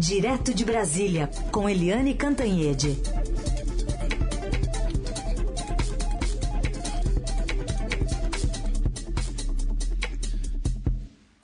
Direto 0.00 0.54
de 0.54 0.64
Brasília, 0.64 1.28
com 1.52 1.68
Eliane 1.68 2.14
Cantanhede. 2.14 2.96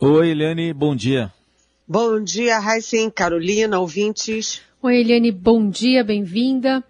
Oi, 0.00 0.30
Eliane, 0.30 0.72
bom 0.72 0.96
dia. 0.96 1.30
Bom 1.86 2.18
dia, 2.18 2.58
Raicen, 2.58 3.10
Carolina, 3.10 3.78
ouvintes. 3.78 4.62
Oi, 4.80 5.00
Eliane, 5.00 5.30
bom 5.30 5.68
dia, 5.68 6.02
bem-vinda. 6.02 6.82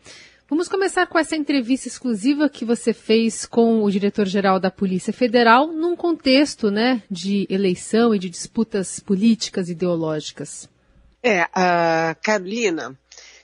Vamos 0.48 0.68
começar 0.68 1.08
com 1.08 1.18
essa 1.18 1.34
entrevista 1.34 1.88
exclusiva 1.88 2.48
que 2.48 2.64
você 2.64 2.92
fez 2.92 3.44
com 3.44 3.82
o 3.82 3.90
diretor-geral 3.90 4.60
da 4.60 4.70
Polícia 4.70 5.12
Federal 5.12 5.66
num 5.66 5.96
contexto 5.96 6.70
né, 6.70 7.02
de 7.10 7.44
eleição 7.50 8.14
e 8.14 8.20
de 8.20 8.30
disputas 8.30 9.00
políticas 9.00 9.68
ideológicas. 9.68 10.68
É, 11.28 11.42
uh, 11.42 12.16
Carolina, 12.22 12.96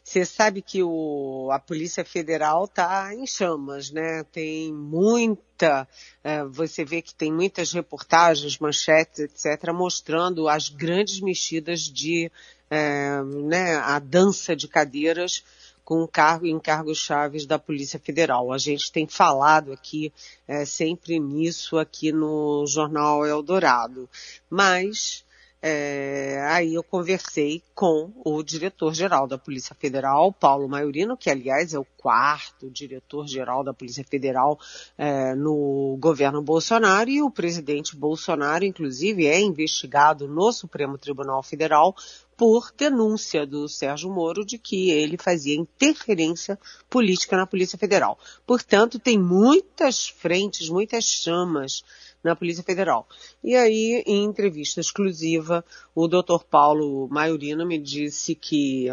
você 0.05 0.25
sabe 0.25 0.63
que 0.63 0.85
o, 0.85 1.49
a 1.51 1.59
Polícia 1.59 2.05
Federal 2.05 2.67
está 2.67 3.13
em 3.13 3.27
chamas, 3.27 3.91
né? 3.91 4.25
Tem 4.31 4.73
muita, 4.73 5.89
uh, 6.25 6.49
você 6.49 6.85
vê 6.85 7.03
que 7.03 7.13
tem 7.13 7.33
muitas 7.33 7.73
reportagens, 7.73 8.57
manchetes, 8.61 9.19
etc., 9.19 9.73
mostrando 9.75 10.49
as 10.49 10.69
grandes 10.69 11.21
mexidas 11.21 11.81
de, 11.81 12.31
uh, 12.71 13.49
né, 13.49 13.75
a 13.75 13.99
dança 13.99 14.55
de 14.55 14.69
cadeiras 14.69 15.43
com 15.85 16.07
cargo 16.07 16.47
em 16.47 16.61
cargos 16.61 16.99
chaves 16.99 17.47
da 17.47 17.59
Polícia 17.59 17.99
Federal. 17.99 18.53
A 18.53 18.59
gente 18.59 18.93
tem 18.93 19.09
falado 19.09 19.73
aqui 19.73 20.13
é, 20.47 20.65
sempre 20.65 21.19
nisso 21.19 21.77
aqui 21.77 22.13
no 22.13 22.65
Jornal 22.65 23.27
Eldorado. 23.27 24.09
Mas 24.49 25.25
é, 25.65 26.41
aí 26.49 26.75
eu 26.75 26.83
conversei 26.83 27.63
com 27.73 28.11
o 28.25 28.43
diretor-geral 28.43 29.29
da 29.29 29.39
Polícia 29.39 29.77
Federal, 29.77 30.33
Paulo 30.33 30.69
Maiorino, 30.69 31.17
que 31.17 31.31
aliás 31.31 31.73
é 31.73 31.79
o 31.79 31.87
quarto 31.97 32.69
diretor-geral 32.69 33.63
da 33.63 33.73
Polícia 33.73 34.03
Federal 34.03 34.59
é, 34.99 35.37
no 35.37 35.97
governo 36.01 36.43
Bolsonaro, 36.43 37.09
e 37.09 37.23
o 37.23 37.31
presidente 37.31 37.95
Bolsonaro, 37.95 38.65
inclusive, 38.65 39.27
é 39.27 39.41
investigado 39.41 40.27
no 40.27 40.51
Supremo 40.51 40.99
Tribunal 40.99 41.45
Federal 41.45 41.95
por 42.37 42.73
denúncia 42.77 43.47
do 43.47 43.69
Sérgio 43.69 44.11
Moro 44.11 44.45
de 44.45 44.59
que 44.59 44.91
ele 44.91 45.17
fazia 45.17 45.55
interferência 45.55 46.59
política 46.91 47.37
na 47.37 47.47
Polícia 47.47 47.79
Federal. 47.79 48.19
Portanto, 48.45 48.99
tem 48.99 49.17
muitas 49.17 50.09
frentes, 50.09 50.69
muitas 50.69 51.05
chamas 51.05 51.85
na 52.23 52.37
Polícia 52.37 52.63
Federal. 52.63 53.07
E 53.43 53.57
aí, 53.57 54.03
em 54.07 54.25
entrevista 54.25 54.81
exclusiva, 54.81 55.65
o 55.95 56.07
Dr. 56.07 56.45
Paulo 56.49 57.09
Maiorino 57.09 57.67
me 57.67 57.79
disse 57.79 58.35
que 58.35 58.89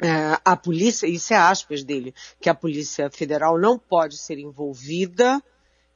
é, 0.00 0.38
a 0.44 0.56
polícia, 0.56 1.06
isso 1.06 1.32
é 1.32 1.36
aspas 1.36 1.84
dele, 1.84 2.14
que 2.40 2.50
a 2.50 2.54
Polícia 2.54 3.08
Federal 3.10 3.58
não 3.58 3.78
pode 3.78 4.18
ser 4.18 4.38
envolvida 4.38 5.42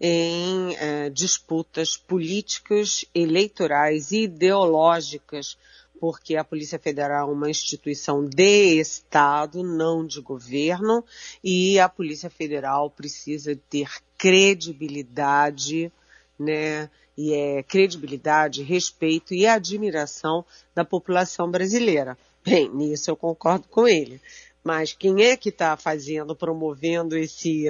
em 0.01 0.77
é, 0.77 1.11
disputas 1.11 1.97
políticas, 1.97 3.05
eleitorais 3.13 4.13
e 4.13 4.23
ideológicas, 4.23 5.59
porque 6.01 6.37
a 6.37 6.45
Polícia 6.45 6.79
Federal 6.79 7.29
é 7.29 7.33
uma 7.33 7.51
instituição 7.51 8.25
de 8.25 8.79
Estado, 8.79 9.65
não 9.65 10.07
de 10.07 10.21
governo, 10.21 11.05
e 11.43 11.81
a 11.81 11.89
Polícia 11.89 12.31
Federal 12.31 12.89
precisa 12.89 13.59
ter 13.69 13.91
credibilidade 14.17 15.93
né? 16.39 16.89
E 17.17 17.35
é 17.35 17.63
credibilidade, 17.63 18.63
respeito 18.63 19.35
e 19.35 19.47
admiração 19.47 20.45
da 20.75 20.85
população 20.85 21.51
brasileira. 21.51 22.17
Bem, 22.45 22.69
nisso 22.69 23.11
eu 23.11 23.17
concordo 23.17 23.67
com 23.69 23.89
ele. 23.89 24.21
Mas 24.63 24.93
quem 24.93 25.23
é 25.23 25.37
que 25.37 25.49
está 25.49 25.77
fazendo, 25.77 26.37
promovendo 26.37 27.17
esse 27.17 27.67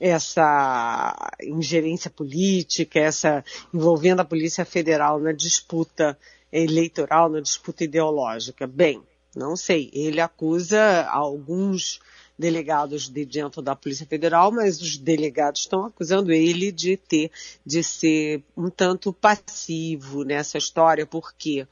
essa 0.00 1.32
ingerência 1.42 2.08
política, 2.08 3.00
essa 3.00 3.44
envolvendo 3.74 4.20
a 4.20 4.24
Polícia 4.24 4.64
Federal 4.64 5.18
na 5.18 5.32
disputa 5.32 6.16
eleitoral, 6.52 7.28
na 7.28 7.40
disputa 7.40 7.84
ideológica? 7.84 8.66
Bem, 8.66 9.02
não 9.34 9.56
sei. 9.56 9.90
Ele 9.92 10.20
acusa 10.20 11.04
alguns 11.08 12.00
delegados 12.38 13.08
de 13.08 13.24
dentro 13.24 13.60
da 13.60 13.74
Polícia 13.74 14.06
Federal, 14.06 14.52
mas 14.52 14.80
os 14.80 14.96
delegados 14.96 15.62
estão 15.62 15.86
acusando 15.86 16.32
ele 16.32 16.70
de 16.70 16.96
ter, 16.96 17.30
de 17.66 17.82
ser 17.82 18.42
um 18.56 18.70
tanto 18.70 19.12
passivo 19.12 20.22
nessa 20.22 20.56
história, 20.56 21.04
porque 21.04 21.66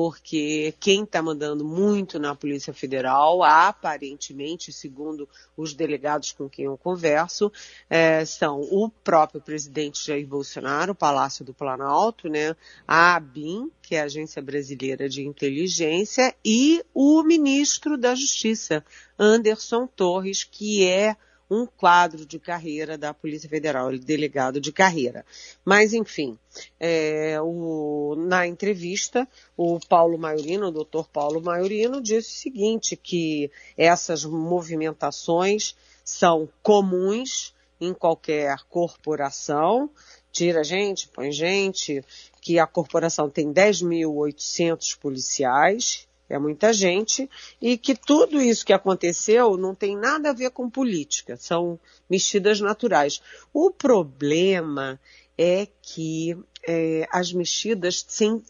porque 0.00 0.72
quem 0.78 1.02
está 1.02 1.20
mandando 1.20 1.64
muito 1.64 2.20
na 2.20 2.32
Polícia 2.32 2.72
Federal, 2.72 3.42
aparentemente, 3.42 4.72
segundo 4.72 5.28
os 5.56 5.74
delegados 5.74 6.30
com 6.30 6.48
quem 6.48 6.66
eu 6.66 6.78
converso, 6.78 7.50
é, 7.90 8.24
são 8.24 8.60
o 8.60 8.88
próprio 8.88 9.40
presidente 9.40 10.06
Jair 10.06 10.24
Bolsonaro, 10.24 10.92
o 10.92 10.94
Palácio 10.94 11.44
do 11.44 11.52
Planalto, 11.52 12.28
né, 12.28 12.54
a 12.86 13.16
ABIN, 13.16 13.72
que 13.82 13.96
é 13.96 14.02
a 14.02 14.04
Agência 14.04 14.40
Brasileira 14.40 15.08
de 15.08 15.26
Inteligência, 15.26 16.32
e 16.44 16.80
o 16.94 17.24
ministro 17.24 17.98
da 17.98 18.14
Justiça, 18.14 18.84
Anderson 19.18 19.88
Torres, 19.88 20.44
que 20.44 20.84
é 20.86 21.16
um 21.50 21.66
quadro 21.66 22.26
de 22.26 22.38
carreira 22.38 22.98
da 22.98 23.14
Polícia 23.14 23.48
Federal, 23.48 23.90
delegado 23.98 24.60
de 24.60 24.72
carreira. 24.72 25.24
Mas, 25.64 25.92
enfim, 25.92 26.38
é, 26.78 27.40
o, 27.40 28.14
na 28.16 28.46
entrevista, 28.46 29.26
o 29.56 29.78
Paulo 29.88 30.18
Maiorino, 30.18 30.68
o 30.68 30.72
doutor 30.72 31.08
Paulo 31.08 31.40
Maiorino, 31.40 32.02
disse 32.02 32.28
o 32.28 32.40
seguinte, 32.40 32.96
que 32.96 33.50
essas 33.76 34.24
movimentações 34.24 35.74
são 36.04 36.48
comuns 36.62 37.54
em 37.80 37.94
qualquer 37.94 38.56
corporação, 38.68 39.90
tira 40.32 40.64
gente, 40.64 41.08
põe 41.08 41.30
gente, 41.30 42.04
que 42.40 42.58
a 42.58 42.66
corporação 42.66 43.30
tem 43.30 43.52
10.800 43.52 44.98
policiais, 44.98 46.07
é 46.28 46.38
muita 46.38 46.72
gente, 46.72 47.28
e 47.60 47.78
que 47.78 47.94
tudo 47.94 48.40
isso 48.40 48.64
que 48.64 48.72
aconteceu 48.72 49.56
não 49.56 49.74
tem 49.74 49.96
nada 49.96 50.30
a 50.30 50.34
ver 50.34 50.50
com 50.50 50.68
política, 50.68 51.36
são 51.36 51.78
mexidas 52.08 52.60
naturais. 52.60 53.22
O 53.52 53.70
problema 53.70 55.00
é 55.36 55.68
que 55.80 56.36
é, 56.66 57.06
as 57.10 57.32
mexidas 57.32 58.02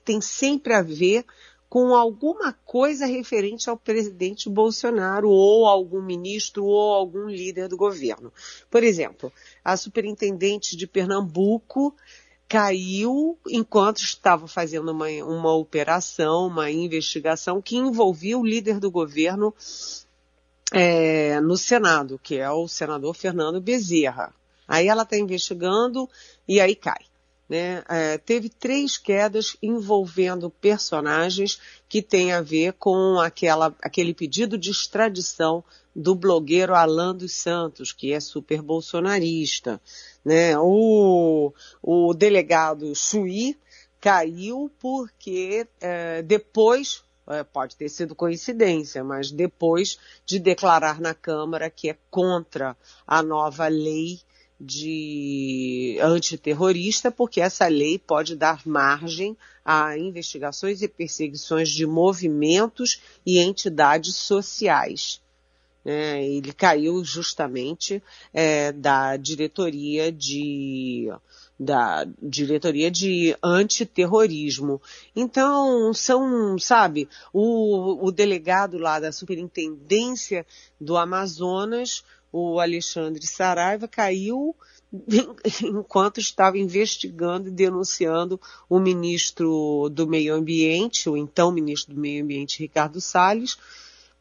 têm 0.04 0.20
sempre 0.20 0.74
a 0.74 0.82
ver 0.82 1.24
com 1.68 1.94
alguma 1.94 2.52
coisa 2.64 3.04
referente 3.04 3.68
ao 3.68 3.76
presidente 3.76 4.48
Bolsonaro 4.48 5.28
ou 5.28 5.66
algum 5.66 6.00
ministro 6.00 6.64
ou 6.64 6.94
algum 6.94 7.28
líder 7.28 7.68
do 7.68 7.76
governo. 7.76 8.32
Por 8.70 8.82
exemplo, 8.82 9.30
a 9.62 9.76
superintendente 9.76 10.76
de 10.76 10.86
Pernambuco 10.86 11.94
caiu 12.48 13.38
enquanto 13.46 13.98
estava 13.98 14.48
fazendo 14.48 14.90
uma, 14.90 15.06
uma 15.24 15.54
operação, 15.54 16.46
uma 16.46 16.70
investigação 16.70 17.60
que 17.60 17.76
envolvia 17.76 18.38
o 18.38 18.46
líder 18.46 18.80
do 18.80 18.90
governo 18.90 19.54
é, 20.72 21.40
no 21.40 21.56
Senado, 21.56 22.18
que 22.22 22.36
é 22.36 22.50
o 22.50 22.66
senador 22.66 23.14
Fernando 23.14 23.60
Bezerra. 23.60 24.34
Aí 24.66 24.88
ela 24.88 25.02
está 25.02 25.16
investigando 25.16 26.08
e 26.46 26.60
aí 26.60 26.74
cai. 26.74 27.04
Né? 27.48 27.82
É, 27.88 28.18
teve 28.18 28.50
três 28.50 28.98
quedas 28.98 29.56
envolvendo 29.62 30.50
personagens 30.50 31.58
que 31.88 32.02
têm 32.02 32.32
a 32.32 32.42
ver 32.42 32.74
com 32.74 33.18
aquela, 33.18 33.74
aquele 33.80 34.12
pedido 34.12 34.58
de 34.58 34.70
extradição 34.70 35.64
do 35.96 36.14
blogueiro 36.14 36.74
Alan 36.74 37.14
dos 37.14 37.32
Santos, 37.32 37.90
que 37.90 38.12
é 38.12 38.20
super 38.20 38.60
bolsonarista. 38.60 39.80
Né? 40.28 40.58
O, 40.58 41.54
o 41.82 42.12
delegado 42.12 42.94
Chuí 42.94 43.56
caiu 43.98 44.70
porque 44.78 45.66
é, 45.80 46.20
depois, 46.20 47.02
é, 47.26 47.42
pode 47.42 47.74
ter 47.76 47.88
sido 47.88 48.14
coincidência, 48.14 49.02
mas 49.02 49.30
depois 49.30 49.98
de 50.26 50.38
declarar 50.38 51.00
na 51.00 51.14
Câmara 51.14 51.70
que 51.70 51.88
é 51.88 51.96
contra 52.10 52.76
a 53.06 53.22
nova 53.22 53.68
lei 53.68 54.20
de 54.60 55.96
antiterrorista, 56.02 57.10
porque 57.10 57.40
essa 57.40 57.66
lei 57.66 57.98
pode 57.98 58.36
dar 58.36 58.60
margem 58.66 59.34
a 59.64 59.96
investigações 59.96 60.82
e 60.82 60.88
perseguições 60.88 61.70
de 61.70 61.86
movimentos 61.86 63.00
e 63.24 63.38
entidades 63.38 64.14
sociais. 64.16 65.22
É, 65.90 66.22
ele 66.22 66.52
caiu 66.52 67.02
justamente 67.02 68.02
é, 68.34 68.72
da 68.72 69.16
diretoria 69.16 70.12
de 70.12 71.10
da 71.58 72.06
diretoria 72.22 72.88
de 72.88 73.34
antiterrorismo. 73.42 74.80
Então, 75.16 75.92
são, 75.92 76.56
sabe, 76.56 77.08
o, 77.32 78.06
o 78.06 78.12
delegado 78.12 78.78
lá 78.78 79.00
da 79.00 79.10
superintendência 79.10 80.46
do 80.80 80.96
Amazonas 80.96 82.04
o 82.32 82.60
Alexandre 82.60 83.26
Saraiva 83.26 83.88
caiu 83.88 84.54
enquanto 85.62 86.20
estava 86.20 86.58
investigando 86.58 87.48
e 87.48 87.52
denunciando 87.52 88.40
o 88.68 88.78
ministro 88.78 89.88
do 89.90 90.06
Meio 90.06 90.34
Ambiente, 90.34 91.08
o 91.08 91.16
então 91.16 91.50
ministro 91.50 91.94
do 91.94 92.00
Meio 92.00 92.22
Ambiente, 92.22 92.60
Ricardo 92.60 93.00
Salles, 93.00 93.56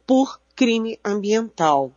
por 0.05 0.39
crime 0.57 0.99
ambiental. 1.05 1.93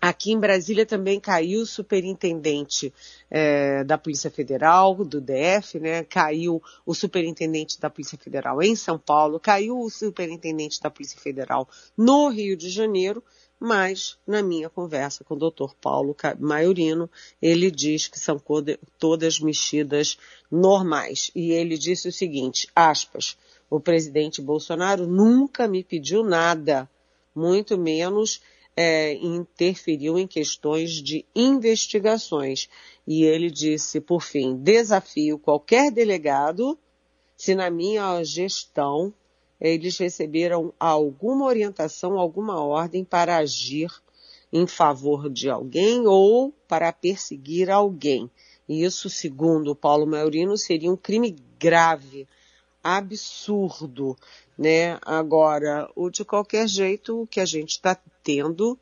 Aqui 0.00 0.30
em 0.30 0.38
Brasília 0.38 0.86
também 0.86 1.18
caiu 1.18 1.62
o 1.62 1.66
superintendente 1.66 2.94
é, 3.28 3.82
da 3.82 3.98
Polícia 3.98 4.30
Federal, 4.30 4.94
do 5.04 5.20
DF, 5.20 5.80
né? 5.80 6.04
Caiu 6.04 6.62
o 6.86 6.94
superintendente 6.94 7.80
da 7.80 7.90
Polícia 7.90 8.16
Federal 8.16 8.62
em 8.62 8.76
São 8.76 8.96
Paulo, 8.96 9.40
caiu 9.40 9.80
o 9.80 9.90
superintendente 9.90 10.80
da 10.80 10.88
Polícia 10.88 11.20
Federal 11.20 11.68
no 11.98 12.28
Rio 12.28 12.56
de 12.56 12.70
Janeiro, 12.70 13.24
mas 13.58 14.16
na 14.24 14.40
minha 14.40 14.70
conversa 14.70 15.24
com 15.24 15.34
o 15.34 15.50
Dr. 15.50 15.74
Paulo 15.80 16.16
Maiorino, 16.38 17.10
ele 17.42 17.72
diz 17.72 18.06
que 18.06 18.20
são 18.20 18.40
todas 19.00 19.40
mexidas 19.40 20.16
normais. 20.48 21.32
E 21.34 21.50
ele 21.50 21.76
disse 21.76 22.08
o 22.08 22.12
seguinte, 22.12 22.68
aspas, 22.74 23.36
o 23.68 23.80
presidente 23.80 24.40
Bolsonaro 24.40 25.08
nunca 25.08 25.66
me 25.66 25.82
pediu 25.82 26.22
nada, 26.22 26.88
muito 27.34 27.78
menos 27.78 28.40
é, 28.76 29.14
interferiu 29.14 30.18
em 30.18 30.26
questões 30.26 30.92
de 30.92 31.24
investigações. 31.34 32.68
E 33.06 33.24
ele 33.24 33.50
disse, 33.50 34.00
por 34.00 34.22
fim, 34.22 34.56
desafio 34.56 35.38
qualquer 35.38 35.90
delegado 35.90 36.78
se 37.36 37.54
na 37.54 37.70
minha 37.70 38.22
gestão 38.22 39.12
eles 39.60 39.98
receberam 39.98 40.72
alguma 40.80 41.44
orientação, 41.44 42.18
alguma 42.18 42.62
ordem 42.62 43.04
para 43.04 43.36
agir 43.36 43.90
em 44.52 44.66
favor 44.66 45.28
de 45.28 45.48
alguém 45.50 46.06
ou 46.06 46.52
para 46.66 46.92
perseguir 46.92 47.70
alguém. 47.70 48.30
Isso, 48.68 49.10
segundo 49.10 49.74
Paulo 49.74 50.06
Maurino, 50.06 50.56
seria 50.56 50.90
um 50.90 50.96
crime 50.96 51.36
grave, 51.58 52.26
absurdo, 52.82 54.16
né? 54.60 54.98
Agora, 55.00 55.90
o 55.96 56.10
de 56.10 56.22
qualquer 56.22 56.68
jeito, 56.68 57.22
o 57.22 57.26
que 57.26 57.40
a 57.40 57.46
gente 57.46 57.70
está 57.70 57.98
tendo 58.22 58.78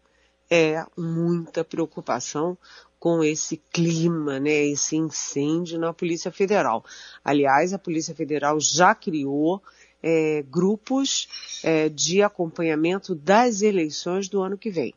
é 0.51 0.85
muita 0.97 1.63
preocupação 1.63 2.59
com 2.99 3.23
esse 3.23 3.59
clima, 3.73 4.41
né, 4.41 4.67
esse 4.67 4.97
incêndio 4.97 5.79
na 5.79 5.93
Polícia 5.93 6.33
Federal. 6.33 6.85
Aliás, 7.25 7.73
a 7.73 7.79
Polícia 7.79 8.13
Federal 8.13 8.59
já 8.59 8.93
criou 8.93 9.63
é, 10.03 10.43
grupos 10.51 11.61
é, 11.63 11.89
de 11.89 12.23
acompanhamento 12.23 13.15
das 13.15 13.63
eleições 13.63 14.29
do 14.29 14.43
ano 14.43 14.59
que 14.59 14.71
vem, 14.71 14.93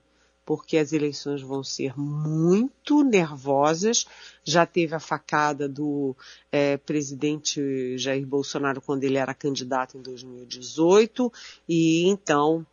porque 0.46 0.78
as 0.78 0.94
eleições 0.94 1.42
vão 1.42 1.64
ser 1.64 1.98
muito 1.98 3.04
nervosas. 3.04 4.06
Já 4.44 4.66
teve 4.66 4.96
a 4.96 5.00
facada 5.00 5.68
do 5.68 6.16
é, 6.52 6.78
presidente 6.78 7.98
Jair 7.98 8.26
Bolsonaro 8.26 8.82
quando 8.82 9.04
ele 9.04 9.18
era 9.18 9.34
candidato 9.34 9.98
em 9.98 10.02
2018 10.02 11.32
e 11.68 12.08
então 12.08 12.66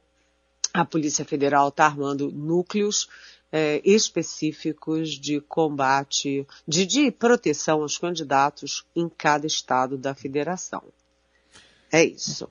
a 0.73 0.85
Polícia 0.85 1.25
Federal 1.25 1.69
está 1.69 1.87
armando 1.87 2.31
núcleos 2.31 3.09
é, 3.51 3.81
específicos 3.85 5.11
de 5.11 5.41
combate, 5.41 6.47
de, 6.67 6.85
de 6.85 7.11
proteção 7.11 7.83
aos 7.83 7.97
candidatos 7.97 8.85
em 8.95 9.09
cada 9.09 9.47
estado 9.47 9.97
da 9.97 10.15
federação. 10.15 10.83
É 11.91 12.05
isso. 12.05 12.49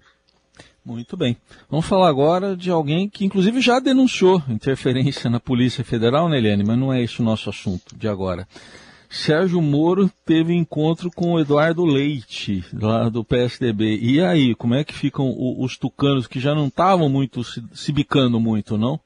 Muito 0.87 1.17
bem. 1.17 1.35
Vamos 1.69 1.85
falar 1.85 2.07
agora 2.07 2.55
de 2.55 2.71
alguém 2.71 3.09
que, 3.09 3.25
inclusive, 3.25 3.59
já 3.59 3.77
denunciou 3.77 4.41
interferência 4.47 5.29
na 5.29 5.37
Polícia 5.37 5.83
Federal, 5.83 6.29
né? 6.29 6.39
Mas 6.65 6.79
não 6.79 6.93
é 6.93 7.03
esse 7.03 7.19
o 7.19 7.25
nosso 7.25 7.49
assunto 7.49 7.93
de 7.93 8.07
agora. 8.07 8.47
Sérgio 9.09 9.61
Moro 9.61 10.09
teve 10.25 10.53
encontro 10.53 11.11
com 11.11 11.33
o 11.33 11.39
Eduardo 11.41 11.83
Leite, 11.83 12.63
lá 12.71 13.09
do 13.09 13.21
PSDB. 13.21 13.97
E 13.97 14.21
aí, 14.21 14.55
como 14.55 14.75
é 14.75 14.85
que 14.85 14.93
ficam 14.93 15.35
os 15.59 15.77
tucanos 15.77 16.25
que 16.25 16.39
já 16.39 16.55
não 16.55 16.67
estavam 16.67 17.09
muito 17.09 17.43
se, 17.43 17.61
se 17.73 17.91
bicando 17.91 18.39
muito, 18.39 18.77
não? 18.77 18.97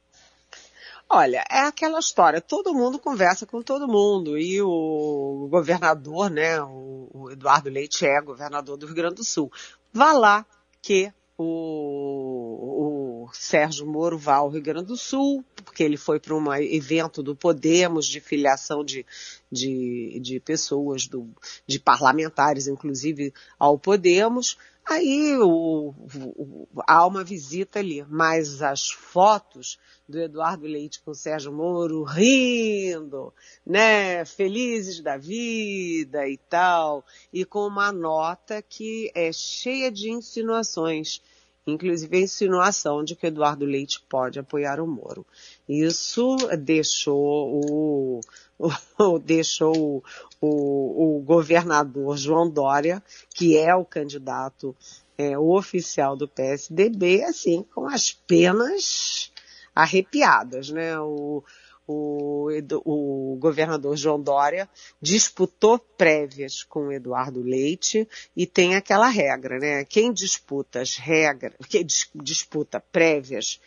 Olha, 1.10 1.44
é 1.50 1.62
aquela 1.62 2.00
história, 2.00 2.40
todo 2.40 2.76
mundo 2.76 3.00
conversa 3.00 3.48
com 3.48 3.64
todo 3.64 3.88
mundo 3.88 4.38
e 4.38 4.62
o 4.62 5.48
governador, 5.50 6.30
né, 6.30 6.62
o, 6.62 7.28
Eduardo 7.32 7.72
Leite 7.72 8.06
é 8.06 8.22
governador 8.22 8.78
do 8.78 8.86
Rio 8.86 8.96
Grande 8.96 9.16
do 9.16 9.24
Sul. 9.24 9.52
Vá 9.92 10.14
lá 10.14 10.46
que 10.82 11.12
o, 11.42 13.26
o 13.26 13.30
Sérgio 13.34 13.86
Moro 13.86 14.18
vá 14.18 14.36
ao 14.36 14.50
Rio 14.50 14.62
Grande 14.62 14.88
do 14.88 14.98
Sul, 14.98 15.44
porque 15.64 15.84
ele 15.84 15.98
foi 15.98 16.20
para 16.20 16.36
um 16.36 16.54
evento 16.54 17.24
do 17.24 17.36
Podemos 17.36 18.06
de 18.06 18.20
filiação 18.20 18.84
de, 18.84 19.06
de, 19.52 20.20
de 20.22 20.40
pessoas, 20.40 21.08
do, 21.08 21.28
de 21.66 21.80
parlamentares, 21.80 22.68
inclusive, 22.68 23.34
ao 23.58 23.78
Podemos. 23.78 24.58
Aí 24.86 25.38
o, 25.38 25.94
o, 26.26 26.68
há 26.88 27.06
uma 27.06 27.24
visita 27.24 27.80
ali, 27.80 28.04
mas 28.10 28.62
as 28.62 28.90
fotos 28.90 29.80
do 30.08 30.20
Eduardo 30.20 30.66
Leite 30.66 31.02
com 31.02 31.12
o 31.12 31.16
Sérgio 31.16 31.54
Moro 31.54 32.04
rindo, 32.04 33.34
né, 33.66 34.26
felizes 34.26 35.00
da 35.00 35.18
vida 35.18 36.28
e 36.28 36.38
tal, 36.38 37.06
e 37.32 37.46
com 37.46 37.66
uma 37.66 37.92
nota 37.92 38.62
que 38.62 39.12
é 39.16 39.32
cheia 39.32 39.92
de 39.92 40.12
insinuações, 40.12 41.22
inclusive 41.66 42.18
a 42.18 42.22
insinuação 42.22 43.04
de 43.04 43.16
que 43.16 43.28
Eduardo 43.28 43.66
Leite 43.66 44.04
pode 44.10 44.40
apoiar 44.40 44.80
o 44.80 44.88
Moro. 44.88 45.26
Isso 45.68 46.38
deixou 46.60 47.62
o, 47.64 48.22
o 48.58 49.20
deixou 49.20 50.04
o, 50.40 51.18
o, 51.18 51.22
governador 51.22 52.18
João 52.18 52.50
Dória, 52.50 53.02
que 53.34 53.58
é 53.58 53.76
o 53.76 53.86
candidato 53.86 54.76
é, 55.18 55.38
o 55.38 55.56
oficial 55.56 56.16
do 56.16 56.28
PSDB, 56.28 57.24
assim, 57.24 57.64
com 57.74 57.88
as 57.88 58.12
penas 58.12 59.32
arrepiadas, 59.76 60.70
né? 60.70 61.00
O, 61.00 61.44
o, 61.88 62.50
o, 62.86 63.38
governador 63.38 63.96
João 63.98 64.22
Dória 64.22 64.70
disputou 65.02 65.80
prévias 65.80 66.64
com 66.64 66.92
Eduardo 66.92 67.42
Leite 67.42 68.08
e 68.36 68.46
tem 68.46 68.76
aquela 68.76 69.08
regra, 69.08 69.60
né? 69.60 69.84
Quem 69.86 70.14
disputa 70.14 70.82
as 70.82 70.96
regras, 70.96 71.54
quem 71.68 71.86
disputa 72.16 72.80
prévias 72.80 73.60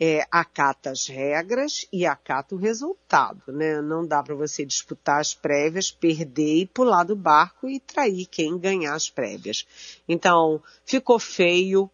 é, 0.00 0.26
acata 0.30 0.90
as 0.90 1.06
regras 1.06 1.86
e 1.92 2.04
acata 2.04 2.54
o 2.54 2.58
resultado, 2.58 3.52
né? 3.52 3.80
Não 3.80 4.06
dá 4.06 4.22
para 4.22 4.34
você 4.34 4.64
disputar 4.64 5.20
as 5.20 5.32
prévias, 5.32 5.90
perder 5.90 6.56
e 6.56 6.66
pular 6.66 7.04
do 7.04 7.14
barco 7.14 7.68
e 7.68 7.78
trair 7.78 8.26
quem 8.26 8.58
ganhar 8.58 8.94
as 8.94 9.08
prévias. 9.08 9.66
Então, 10.08 10.62
ficou 10.84 11.18
feio, 11.18 11.90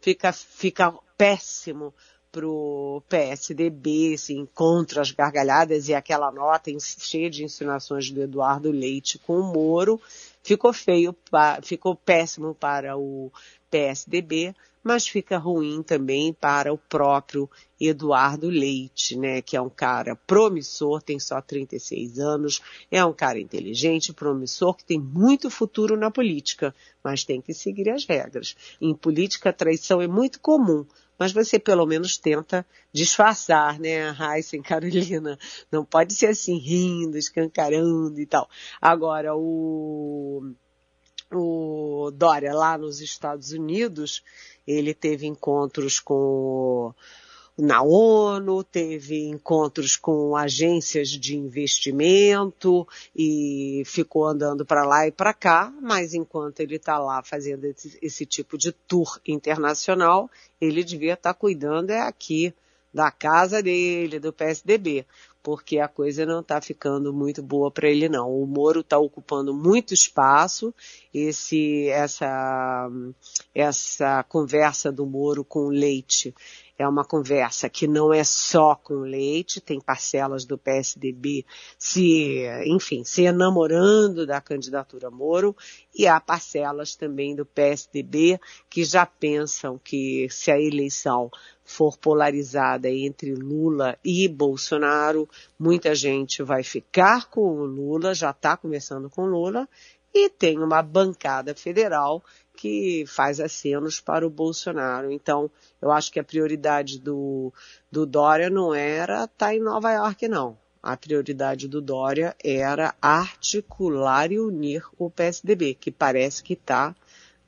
fica, 0.00 0.32
fica 0.32 0.92
péssimo 1.16 1.94
pro 2.32 3.02
PSDB, 3.10 4.14
assim, 4.14 4.48
contra 4.54 5.02
as 5.02 5.10
gargalhadas 5.10 5.88
e 5.88 5.94
aquela 5.94 6.32
nota 6.32 6.70
cheia 6.80 7.28
de 7.28 7.44
insinuações 7.44 8.10
do 8.10 8.22
Eduardo 8.22 8.70
Leite 8.70 9.18
com 9.18 9.38
o 9.38 9.52
Moro, 9.52 10.00
ficou 10.42 10.72
feio, 10.72 11.14
ficou 11.62 11.94
péssimo 11.94 12.54
para 12.54 12.96
o 12.96 13.30
PSDB, 13.70 14.54
mas 14.82 15.06
fica 15.06 15.38
ruim 15.38 15.82
também 15.82 16.32
para 16.32 16.72
o 16.72 16.78
próprio 16.78 17.48
Eduardo 17.78 18.48
Leite, 18.48 19.16
né, 19.16 19.40
que 19.40 19.56
é 19.56 19.60
um 19.60 19.70
cara 19.70 20.16
promissor, 20.16 21.02
tem 21.02 21.18
só 21.20 21.40
36 21.40 22.18
anos, 22.18 22.60
é 22.90 23.04
um 23.04 23.12
cara 23.12 23.38
inteligente, 23.38 24.12
promissor, 24.12 24.74
que 24.74 24.84
tem 24.84 24.98
muito 24.98 25.50
futuro 25.50 25.96
na 25.96 26.10
política, 26.10 26.74
mas 27.02 27.24
tem 27.24 27.40
que 27.40 27.54
seguir 27.54 27.90
as 27.90 28.04
regras. 28.04 28.56
Em 28.80 28.94
política, 28.94 29.52
traição 29.52 30.00
é 30.00 30.08
muito 30.08 30.40
comum, 30.40 30.84
mas 31.18 31.32
você 31.32 31.58
pelo 31.58 31.86
menos 31.86 32.16
tenta 32.16 32.66
disfarçar, 32.92 33.78
né, 33.78 34.10
Raíssa 34.10 34.56
e 34.56 34.62
Carolina. 34.62 35.38
Não 35.70 35.84
pode 35.84 36.14
ser 36.14 36.26
assim, 36.26 36.58
rindo, 36.58 37.16
escancarando 37.16 38.20
e 38.20 38.26
tal. 38.26 38.48
Agora, 38.80 39.34
o 39.34 40.54
o 41.34 42.10
Dória 42.12 42.52
lá 42.52 42.76
nos 42.76 43.00
Estados 43.00 43.52
Unidos, 43.52 44.22
ele 44.66 44.92
teve 44.92 45.26
encontros 45.26 45.98
com 45.98 46.94
na 47.56 47.82
ONU, 47.82 48.64
teve 48.64 49.28
encontros 49.28 49.96
com 49.96 50.34
agências 50.36 51.08
de 51.10 51.36
investimento 51.36 52.86
e 53.14 53.82
ficou 53.84 54.26
andando 54.26 54.64
para 54.64 54.84
lá 54.84 55.06
e 55.06 55.12
para 55.12 55.34
cá, 55.34 55.72
mas 55.80 56.14
enquanto 56.14 56.60
ele 56.60 56.76
está 56.76 56.98
lá 56.98 57.22
fazendo 57.22 57.64
esse, 57.64 57.98
esse, 58.00 58.24
tipo 58.24 58.56
de 58.56 58.72
tour 58.72 59.20
internacional, 59.26 60.30
ele 60.60 60.82
devia 60.82 61.14
estar 61.14 61.34
tá 61.34 61.38
cuidando 61.38 61.90
é 61.90 62.00
aqui 62.00 62.54
da 62.92 63.10
casa 63.10 63.62
dele, 63.62 64.18
do 64.18 64.32
PSDB 64.32 65.06
porque 65.42 65.78
a 65.78 65.88
coisa 65.88 66.24
não 66.24 66.40
está 66.40 66.60
ficando 66.60 67.12
muito 67.12 67.42
boa 67.42 67.70
para 67.70 67.88
ele 67.88 68.08
não. 68.08 68.30
O 68.30 68.46
Moro 68.46 68.80
está 68.80 68.96
ocupando 68.98 69.52
muito 69.52 69.92
espaço. 69.92 70.72
Esse, 71.12 71.88
essa, 71.88 72.88
essa 73.54 74.22
conversa 74.24 74.92
do 74.92 75.04
Moro 75.04 75.44
com 75.44 75.68
Leite, 75.68 76.32
é 76.82 76.88
uma 76.88 77.04
conversa 77.04 77.68
que 77.68 77.86
não 77.86 78.12
é 78.12 78.24
só 78.24 78.74
com 78.74 79.00
Leite, 79.00 79.60
tem 79.60 79.80
parcelas 79.80 80.44
do 80.44 80.58
PSDB 80.58 81.44
se, 81.78 82.44
enfim, 82.66 83.04
se 83.04 83.22
enamorando 83.22 84.26
da 84.26 84.40
candidatura 84.40 85.10
Moro 85.10 85.56
e 85.94 86.06
há 86.06 86.20
parcelas 86.20 86.96
também 86.96 87.34
do 87.36 87.46
PSDB 87.46 88.38
que 88.68 88.84
já 88.84 89.06
pensam 89.06 89.78
que 89.78 90.26
se 90.28 90.50
a 90.50 90.60
eleição 90.60 91.30
for 91.64 91.96
polarizada 91.96 92.90
entre 92.90 93.34
Lula 93.34 93.96
e 94.04 94.28
Bolsonaro, 94.28 95.28
muita 95.58 95.94
gente 95.94 96.42
vai 96.42 96.62
ficar 96.62 97.30
com 97.30 97.60
o 97.60 97.64
Lula, 97.64 98.12
já 98.12 98.30
está 98.30 98.56
começando 98.56 99.08
com 99.08 99.24
Lula, 99.24 99.68
e 100.14 100.28
tem 100.28 100.58
uma 100.58 100.82
bancada 100.82 101.54
federal 101.54 102.22
que 102.62 103.02
faz 103.08 103.40
acenos 103.40 103.98
para 103.98 104.24
o 104.24 104.30
Bolsonaro. 104.30 105.10
Então, 105.10 105.50
eu 105.80 105.90
acho 105.90 106.12
que 106.12 106.20
a 106.20 106.24
prioridade 106.24 107.00
do, 107.00 107.52
do 107.90 108.06
Dória 108.06 108.48
não 108.48 108.72
era 108.72 109.24
estar 109.24 109.46
tá 109.46 109.54
em 109.54 109.58
Nova 109.58 109.90
York, 109.90 110.28
não. 110.28 110.56
A 110.80 110.96
prioridade 110.96 111.66
do 111.66 111.80
Dória 111.80 112.36
era 112.42 112.94
articular 113.02 114.30
e 114.30 114.38
unir 114.38 114.84
o 114.96 115.10
PSDB, 115.10 115.74
que 115.74 115.90
parece 115.90 116.40
que 116.40 116.52
está 116.52 116.94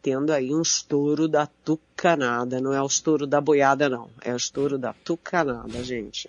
tendo 0.02 0.32
aí 0.32 0.52
um 0.52 0.62
estouro 0.62 1.28
da 1.28 1.46
tucanada. 1.46 2.60
Não 2.60 2.72
é 2.72 2.82
o 2.82 2.86
estouro 2.86 3.24
da 3.24 3.40
boiada, 3.40 3.88
não. 3.88 4.10
É 4.20 4.32
o 4.32 4.36
estouro 4.36 4.76
da 4.76 4.92
tucanada, 4.92 5.84
gente. 5.84 6.28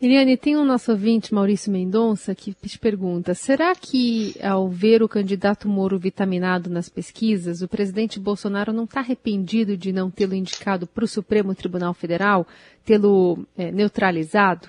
Eliane, 0.00 0.36
tem 0.36 0.56
um 0.56 0.64
nosso 0.64 0.90
ouvinte, 0.90 1.32
Maurício 1.32 1.70
Mendonça, 1.70 2.34
que 2.34 2.52
te 2.52 2.78
pergunta: 2.78 3.32
será 3.32 3.74
que, 3.74 4.34
ao 4.42 4.68
ver 4.68 5.02
o 5.02 5.08
candidato 5.08 5.68
Moro 5.68 5.98
vitaminado 5.98 6.68
nas 6.68 6.88
pesquisas, 6.88 7.62
o 7.62 7.68
presidente 7.68 8.18
Bolsonaro 8.18 8.72
não 8.72 8.84
está 8.84 9.00
arrependido 9.00 9.76
de 9.76 9.92
não 9.92 10.10
tê-lo 10.10 10.34
indicado 10.34 10.86
para 10.86 11.04
o 11.04 11.08
Supremo 11.08 11.54
Tribunal 11.54 11.94
Federal, 11.94 12.46
tê-lo 12.84 13.46
é, 13.56 13.70
neutralizado? 13.70 14.68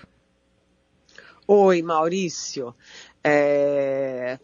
Oi, 1.48 1.82
Maurício. 1.82 2.74
É, 3.28 4.38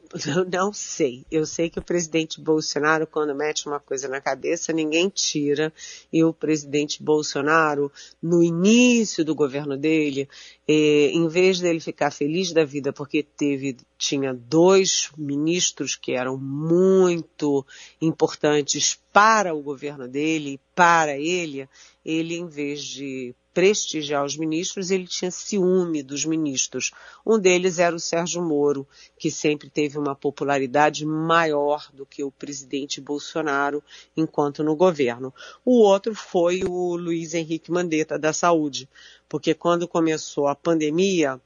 não 0.52 0.74
sei. 0.74 1.24
Eu 1.30 1.46
sei 1.46 1.70
que 1.70 1.78
o 1.78 1.84
presidente 1.84 2.42
Bolsonaro, 2.42 3.06
quando 3.06 3.36
mete 3.36 3.68
uma 3.68 3.80
coisa 3.80 4.08
na 4.08 4.20
cabeça, 4.20 4.74
ninguém 4.74 5.08
tira. 5.08 5.72
E 6.12 6.24
o 6.24 6.34
presidente 6.34 7.04
Bolsonaro, 7.04 7.92
no 8.20 8.42
início 8.42 9.24
do 9.24 9.36
governo 9.36 9.78
dele, 9.78 10.28
é, 10.68 11.12
em 11.12 11.28
vez 11.28 11.60
dele 11.60 11.80
ficar 11.80 12.10
feliz 12.10 12.52
da 12.54 12.66
vida 12.66 12.92
porque 12.92 13.22
teve, 13.22 13.78
tinha 14.00 14.34
dois 14.34 15.12
ministros 15.16 15.96
que 15.96 16.14
eram 16.14 16.36
muito 16.36 17.64
importantes 18.02 19.00
para 19.14 19.54
o 19.54 19.62
governo 19.62 20.08
dele, 20.08 20.60
para 20.74 21.20
ele, 21.20 21.70
ele, 22.04 22.36
em 22.36 22.48
vez 22.48 22.82
de 22.82 23.36
prestigiar 23.54 24.24
os 24.24 24.38
ministros, 24.38 24.92
ele 24.92 25.08
tinha 25.08 25.32
ciúme 25.32 26.02
dos 26.02 26.26
ministros. 26.26 26.92
Um 27.26 27.38
deles 27.38 27.80
era 27.80 27.96
o 27.96 28.00
Sérgio 28.00 28.42
Moro, 28.42 28.88
que 29.18 29.30
sempre 29.30 29.70
teve 29.70 29.98
uma 29.98 30.16
popularidade 30.16 31.06
maior 31.06 31.90
do 31.94 32.06
que 32.06 32.24
o 32.24 32.32
presidente 32.32 33.02
Bolsonaro 33.02 33.84
enquanto 34.16 34.64
no 34.64 34.76
governo. 34.76 35.34
O 35.66 35.82
outro 35.82 36.16
foi 36.16 36.64
o 36.64 36.96
Luiz 36.96 37.34
Henrique 37.34 37.72
Mandetta, 37.72 38.18
da 38.18 38.34
Saúde, 38.34 38.88
porque 39.28 39.54
quando 39.54 39.88
começou 39.88 40.48
a 40.48 40.56
pandemia, 40.56 41.40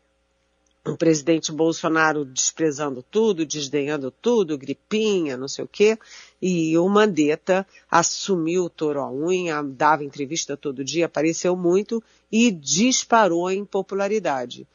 o 0.85 0.95
presidente 0.95 1.51
Bolsonaro 1.51 2.23
desprezando 2.23 3.01
tudo, 3.01 3.45
desdenhando 3.45 4.11
tudo, 4.11 4.57
gripinha, 4.57 5.35
não 5.35 5.47
sei 5.47 5.65
o 5.65 5.67
quê, 5.67 5.97
e 6.39 6.77
o 6.77 6.87
Mandetta 6.87 7.65
assumiu 7.89 8.65
o 8.65 8.69
touro 8.69 9.01
à 9.01 9.11
unha, 9.11 9.63
dava 9.63 10.03
entrevista 10.03 10.55
todo 10.55 10.83
dia, 10.83 11.07
apareceu 11.07 11.55
muito 11.55 12.03
e 12.31 12.51
disparou 12.51 13.49
em 13.49 13.65
popularidade. 13.65 14.67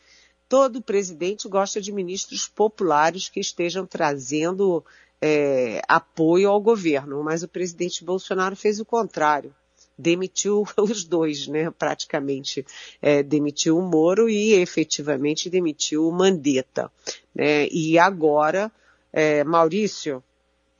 Todo 0.49 0.83
presidente 0.83 1.49
gosta 1.49 1.81
de 1.81 1.93
ministros 1.93 2.49
populares 2.49 3.29
que 3.29 3.39
estejam 3.39 3.87
trazendo 3.87 4.85
é, 5.23 5.81
apoio 5.87 6.51
ao 6.51 6.61
governo, 6.61 7.23
mas 7.23 7.45
o 7.45 7.49
presidente 7.49 8.05
Bolsonaro 8.05 8.57
fez 8.57 8.81
o 8.81 8.85
contrário 8.85 9.55
demitiu 10.01 10.65
os 10.77 11.05
dois, 11.05 11.47
né? 11.47 11.71
Praticamente 11.71 12.67
é, 13.01 13.23
demitiu 13.23 13.79
o 13.79 13.83
Moro 13.83 14.29
e 14.29 14.55
efetivamente 14.55 15.51
demitiu 15.51 16.09
o 16.09 16.13
Mandetta. 16.13 16.91
Né? 17.35 17.69
E 17.69 17.99
agora, 17.99 18.73
é, 19.13 19.45
Maurício, 19.45 20.23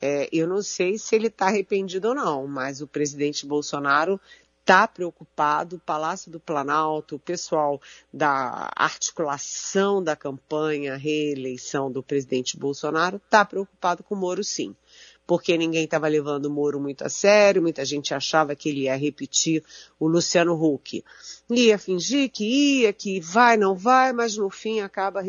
é, 0.01 0.27
eu 0.31 0.47
não 0.47 0.61
sei 0.61 0.97
se 0.97 1.15
ele 1.15 1.27
está 1.27 1.47
arrependido 1.47 2.09
ou 2.09 2.15
não, 2.15 2.47
mas 2.47 2.81
o 2.81 2.87
presidente 2.87 3.45
Bolsonaro 3.45 4.19
está 4.61 4.87
preocupado, 4.87 5.75
o 5.75 5.79
Palácio 5.79 6.31
do 6.31 6.39
Planalto, 6.39 7.15
o 7.15 7.19
pessoal 7.19 7.81
da 8.13 8.71
articulação 8.75 10.03
da 10.03 10.15
campanha, 10.15 10.95
reeleição 10.95 11.91
do 11.91 12.01
presidente 12.01 12.57
Bolsonaro, 12.57 13.17
está 13.17 13.43
preocupado 13.43 14.03
com 14.03 14.15
o 14.15 14.17
Moro 14.17 14.43
sim 14.43 14.75
porque 15.31 15.57
ninguém 15.57 15.85
estava 15.85 16.09
levando 16.09 16.47
o 16.47 16.51
Moro 16.51 16.77
muito 16.77 17.05
a 17.05 17.09
sério, 17.09 17.61
muita 17.61 17.85
gente 17.85 18.13
achava 18.13 18.53
que 18.53 18.67
ele 18.67 18.81
ia 18.81 18.97
repetir 18.97 19.63
o 19.97 20.05
Luciano 20.05 20.61
Huck. 20.61 21.05
Ia 21.49 21.79
fingir 21.79 22.29
que 22.29 22.43
ia, 22.81 22.91
que 22.91 23.21
vai, 23.21 23.55
não 23.55 23.73
vai, 23.73 24.11
mas 24.11 24.35
no 24.35 24.49
fim 24.49 24.81
acaba 24.81 25.23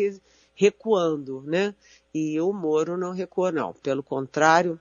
recuando, 0.56 1.40
né? 1.47 1.73
E 2.12 2.40
o 2.40 2.52
Moro 2.52 2.97
não 2.97 3.12
recua, 3.12 3.52
não. 3.52 3.73
Pelo 3.75 4.02
contrário, 4.02 4.80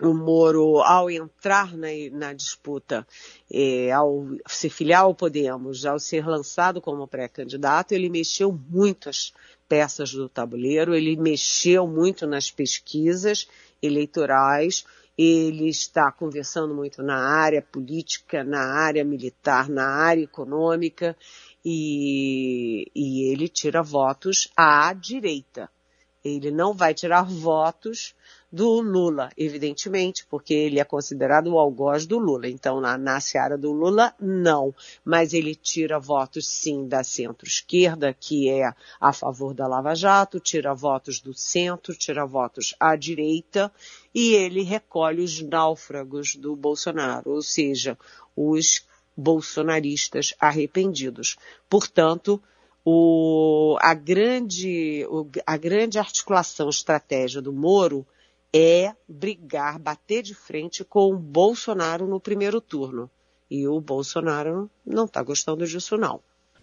o 0.00 0.14
Moro, 0.14 0.78
ao 0.78 1.10
entrar 1.10 1.76
na, 1.76 1.88
na 2.10 2.32
disputa, 2.32 3.06
é, 3.52 3.92
ao 3.92 4.26
se 4.48 4.70
filiar 4.70 5.02
ao 5.02 5.14
Podemos, 5.14 5.84
ao 5.84 5.98
ser 5.98 6.26
lançado 6.26 6.80
como 6.80 7.06
pré-candidato, 7.06 7.92
ele 7.92 8.08
mexeu 8.08 8.50
muito 8.50 9.10
as 9.10 9.34
peças 9.68 10.12
do 10.12 10.30
tabuleiro, 10.30 10.94
ele 10.94 11.14
mexeu 11.14 11.86
muito 11.86 12.26
nas 12.26 12.50
pesquisas 12.50 13.46
eleitorais, 13.82 14.84
ele 15.16 15.68
está 15.68 16.10
conversando 16.10 16.74
muito 16.74 17.02
na 17.02 17.18
área 17.18 17.60
política, 17.60 18.42
na 18.42 18.60
área 18.60 19.04
militar, 19.04 19.68
na 19.68 19.86
área 19.86 20.22
econômica, 20.22 21.16
e, 21.64 22.90
e 22.94 23.30
ele 23.30 23.48
tira 23.48 23.82
votos 23.82 24.48
à 24.56 24.92
direita. 24.94 25.70
Ele 26.24 26.50
não 26.50 26.72
vai 26.72 26.94
tirar 26.94 27.22
votos 27.22 28.14
do 28.52 28.80
Lula, 28.80 29.30
evidentemente, 29.36 30.26
porque 30.28 30.52
ele 30.52 30.80
é 30.80 30.84
considerado 30.84 31.46
o 31.48 31.58
algoz 31.58 32.04
do 32.04 32.18
Lula. 32.18 32.48
Então, 32.48 32.80
na, 32.80 32.98
na 32.98 33.20
seara 33.20 33.56
do 33.56 33.70
Lula, 33.72 34.12
não. 34.20 34.74
Mas 35.04 35.32
ele 35.32 35.54
tira 35.54 36.00
votos, 36.00 36.48
sim, 36.48 36.88
da 36.88 37.04
centro-esquerda, 37.04 38.12
que 38.12 38.48
é 38.50 38.72
a 39.00 39.12
favor 39.12 39.54
da 39.54 39.68
Lava 39.68 39.94
Jato, 39.94 40.40
tira 40.40 40.74
votos 40.74 41.20
do 41.20 41.32
centro, 41.32 41.94
tira 41.94 42.26
votos 42.26 42.74
à 42.80 42.96
direita, 42.96 43.72
e 44.12 44.34
ele 44.34 44.62
recolhe 44.62 45.22
os 45.22 45.40
náufragos 45.40 46.34
do 46.34 46.56
Bolsonaro, 46.56 47.30
ou 47.30 47.42
seja, 47.42 47.96
os 48.34 48.84
bolsonaristas 49.16 50.34
arrependidos. 50.40 51.36
Portanto, 51.68 52.42
o, 52.84 53.76
a, 53.80 53.94
grande, 53.94 55.06
a 55.46 55.56
grande 55.56 55.98
articulação 55.98 56.68
estratégia 56.68 57.40
do 57.40 57.52
Moro 57.52 58.04
é 58.52 58.94
brigar, 59.08 59.78
bater 59.78 60.22
de 60.22 60.34
frente 60.34 60.84
com 60.84 61.12
o 61.12 61.18
Bolsonaro 61.18 62.06
no 62.06 62.20
primeiro 62.20 62.60
turno. 62.60 63.10
E 63.50 63.66
o 63.66 63.80
Bolsonaro 63.80 64.70
não 64.86 65.04
está 65.04 65.22
gostando 65.22 65.66
disso, 65.66 65.96
não. 65.96 66.20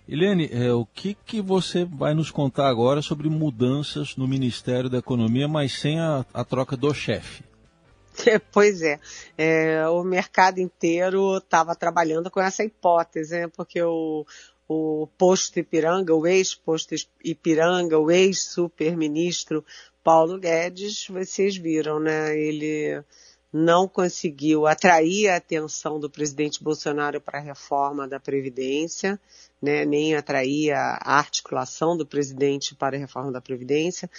Helene, 0.08 0.50
é, 0.54 0.72
o 0.72 0.86
que, 0.86 1.14
que 1.14 1.42
você 1.42 1.84
vai 1.84 2.14
nos 2.14 2.32
contar 2.32 2.70
agora 2.70 3.02
sobre 3.02 3.28
mudanças 3.30 4.16
no 4.16 4.26
Ministério 4.26 4.90
da 4.90 5.00
Economia, 5.00 5.50
mas 5.50 5.74
sem 5.74 6.00
a, 6.00 6.26
a 6.34 6.46
troca 6.46 6.78
do 6.78 6.94
chefe? 6.94 7.44
Pois 8.52 8.82
é, 8.82 9.00
é, 9.38 9.88
o 9.90 10.04
mercado 10.04 10.60
inteiro 10.60 11.38
estava 11.38 11.76
trabalhando 11.76 12.32
com 12.32 12.40
essa 12.40 12.64
hipótese, 12.64 13.42
né? 13.42 13.48
porque 13.48 13.80
o, 13.84 14.26
o 14.68 15.08
posto 15.18 15.60
Ipiranga, 15.60 16.16
o 16.16 16.26
ex-posto 16.26 16.96
Ipiranga, 17.24 18.00
o 18.00 18.10
ex-super-ministro 18.10 19.64
Paulo 20.08 20.40
Guedes, 20.40 21.06
vocês 21.10 21.58
viram, 21.58 22.00
né? 22.00 22.34
Ele 22.34 23.04
não 23.52 23.90
conseguiu 23.90 24.66
atrair 24.66 25.28
a 25.28 25.36
atenção 25.36 26.00
do 26.00 26.10
presidente 26.10 26.64
Bolsonaro 26.64 27.20
para 27.20 27.40
a 27.40 27.42
reforma 27.42 28.08
da 28.08 28.18
Previdência, 28.18 29.20
né, 29.62 29.86
nem 29.86 30.16
atrair 30.16 30.72
a 30.72 31.00
articulação 31.04 31.98
do 31.98 32.06
presidente 32.06 32.76
para 32.76 32.96
a 32.96 33.00
reforma 33.00 33.32
da 33.32 33.42
Previdência, 33.42 34.10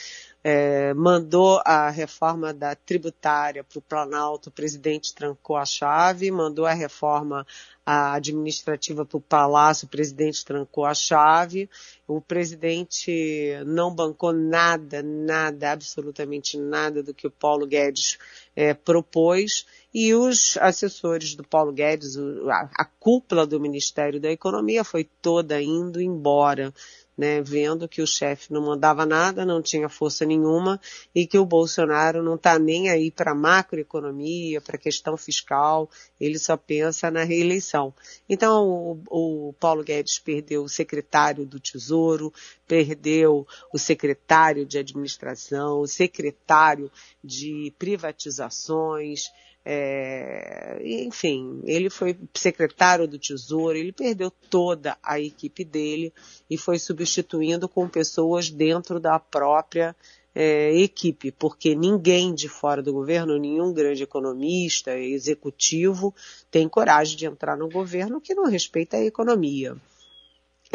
é, 0.43 0.95
mandou 0.95 1.61
a 1.65 1.91
reforma 1.91 2.55
da 2.55 2.75
tributária 2.75 3.65
para 3.65 3.79
o 3.79 3.83
Planalto, 3.83 4.49
o 4.49 4.53
presidente 4.53 5.15
trancou 5.15 5.57
a 5.57 5.65
chave, 5.65 6.31
mandou 6.31 6.65
a 6.65 6.73
reforma 6.73 7.47
a 7.85 8.15
administrativa 8.15 9.05
para 9.05 9.17
o 9.17 9.21
Palácio, 9.21 9.87
o 9.87 9.89
presidente 9.89 10.45
trancou 10.45 10.85
a 10.85 10.93
chave, 10.93 11.71
o 12.07 12.21
presidente 12.21 13.51
não 13.67 13.95
bancou 13.95 14.33
nada, 14.33 15.03
nada, 15.03 15.73
absolutamente 15.73 16.59
nada 16.59 17.03
do 17.03 17.15
que 17.15 17.27
o 17.27 17.31
Paulo 17.31 17.67
Guedes 17.67 18.19
é, 18.59 18.75
propôs 18.75 19.65
e 19.95 20.13
os 20.13 20.57
assessores 20.57 21.37
do 21.37 21.45
Paulo 21.45 21.73
Guedes, 21.73 22.17
a, 22.17 22.69
a 22.77 22.85
cúpula 22.85 23.47
do 23.47 23.61
Ministério 23.61 24.21
da 24.21 24.33
Economia 24.33 24.83
foi 24.83 25.05
toda 25.05 25.63
indo 25.63 26.03
embora 26.03 26.75
né, 27.19 27.43
vendo 27.43 27.89
que 27.89 28.01
o 28.01 28.07
chefe 28.07 28.53
não 28.53 28.63
mandava 28.63 29.05
nada, 29.05 29.45
não 29.45 29.61
tinha 29.61 29.89
força 29.89 30.25
nenhuma 30.25 30.81
e 31.13 31.27
que 31.27 31.37
o 31.37 31.45
Bolsonaro 31.45 32.23
não 32.23 32.37
está 32.37 32.57
nem 32.61 32.89
aí 32.89 33.11
para 33.11 33.35
macroeconomia, 33.35 34.61
para 34.61 34.79
questão 34.79 35.17
fiscal, 35.17 35.91
ele 36.21 36.39
só 36.39 36.57
pensa 36.57 37.11
na 37.11 37.25
reeleição. 37.25 37.93
Então, 38.29 39.03
o, 39.11 39.49
o 39.49 39.53
Paulo 39.55 39.83
Guedes 39.83 40.21
perdeu 40.21 40.63
o 40.63 40.69
secretário 40.69 41.45
do 41.45 41.59
Tesouro, 41.59 42.33
perdeu 42.69 43.45
o 43.73 43.79
secretário 43.79 44.65
de 44.65 44.79
administração, 44.79 45.81
o 45.81 45.89
secretário 45.89 46.89
de 47.25 47.75
privatizações, 47.77 49.29
é, 49.71 50.81
enfim, 50.83 51.61
ele 51.65 51.91
foi 51.91 52.19
secretário 52.33 53.07
do 53.07 53.19
Tesouro, 53.19 53.77
ele 53.77 53.93
perdeu 53.93 54.31
toda 54.31 54.97
a 55.03 55.21
equipe 55.21 55.63
dele 55.63 56.11
e 56.49 56.57
foi 56.57 56.79
substituindo 56.79 57.69
com 57.69 57.87
pessoas 57.87 58.49
dentro 58.49 58.99
da 58.99 59.19
própria 59.19 59.95
é, 60.35 60.73
equipe, 60.73 61.31
porque 61.31 61.75
ninguém 61.75 62.35
de 62.35 62.49
fora 62.49 62.83
do 62.83 62.95
governo, 62.95 63.37
nenhum 63.37 63.71
grande 63.71 64.03
economista, 64.03 64.99
executivo, 64.99 66.15
tem 66.51 66.67
coragem 66.67 67.19
de 67.19 67.27
entrar 67.27 67.55
no 67.55 67.69
governo 67.69 68.23
que 68.23 68.35
não 68.35 68.47
respeita 68.47 68.97
a 68.97 69.05
economia. 69.05 69.77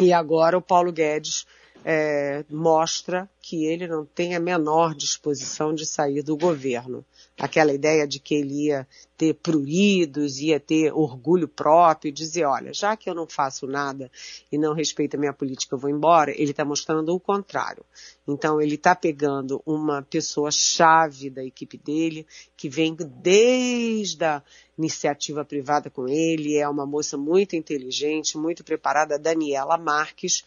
E 0.00 0.12
agora 0.12 0.56
o 0.56 0.62
Paulo 0.62 0.92
Guedes 0.92 1.44
é, 1.84 2.42
mostra 2.48 3.28
que 3.42 3.66
ele 3.66 3.86
não 3.86 4.06
tem 4.06 4.34
a 4.34 4.40
menor 4.40 4.94
disposição 4.94 5.74
de 5.74 5.84
sair 5.84 6.22
do 6.22 6.34
governo. 6.34 7.04
Aquela 7.38 7.74
ideia 7.74 8.06
de 8.06 8.18
que 8.18 8.34
ele 8.34 8.68
ia 8.68 8.86
ter 9.18 9.34
pruridos, 9.34 10.38
ia 10.38 10.58
ter 10.58 10.92
orgulho 10.92 11.46
próprio, 11.46 12.10
dizer, 12.10 12.46
olha, 12.46 12.72
já 12.72 12.96
que 12.96 13.08
eu 13.08 13.14
não 13.14 13.26
faço 13.26 13.66
nada 13.66 14.10
e 14.50 14.56
não 14.56 14.72
respeito 14.72 15.16
a 15.16 15.20
minha 15.20 15.32
política, 15.32 15.74
eu 15.74 15.78
vou 15.78 15.90
embora, 15.90 16.30
ele 16.30 16.52
está 16.52 16.64
mostrando 16.64 17.14
o 17.14 17.20
contrário. 17.20 17.84
Então 18.26 18.60
ele 18.60 18.76
está 18.76 18.94
pegando 18.94 19.62
uma 19.66 20.00
pessoa 20.02 20.50
chave 20.50 21.28
da 21.28 21.44
equipe 21.44 21.76
dele, 21.76 22.26
que 22.56 22.68
vem 22.68 22.96
desde 22.96 24.24
a 24.24 24.42
iniciativa 24.78 25.44
privada 25.44 25.90
com 25.90 26.08
ele, 26.08 26.56
é 26.56 26.68
uma 26.68 26.86
moça 26.86 27.16
muito 27.16 27.54
inteligente, 27.54 28.38
muito 28.38 28.64
preparada, 28.64 29.18
Daniela 29.18 29.76
Marques, 29.76 30.44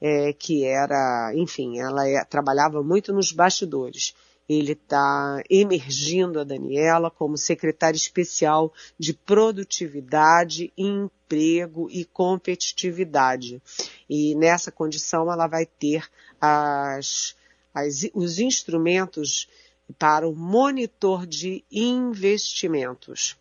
é, 0.00 0.32
que 0.32 0.64
era, 0.64 1.32
enfim, 1.34 1.78
ela 1.78 2.08
é, 2.08 2.24
trabalhava 2.24 2.82
muito 2.82 3.12
nos 3.12 3.32
bastidores. 3.32 4.14
Ele 4.48 4.72
está 4.72 5.42
emergindo 5.50 6.40
a 6.40 6.44
Daniela 6.44 7.10
como 7.10 7.36
secretária 7.36 7.96
especial 7.96 8.72
de 8.98 9.12
produtividade, 9.12 10.72
emprego 10.76 11.90
e 11.90 12.04
competitividade. 12.06 13.60
E 14.08 14.34
nessa 14.36 14.72
condição 14.72 15.30
ela 15.30 15.46
vai 15.46 15.66
ter 15.66 16.08
as, 16.40 17.36
as, 17.74 18.08
os 18.14 18.38
instrumentos 18.38 19.50
para 19.98 20.26
o 20.26 20.34
monitor 20.34 21.26
de 21.26 21.62
investimentos. 21.70 23.36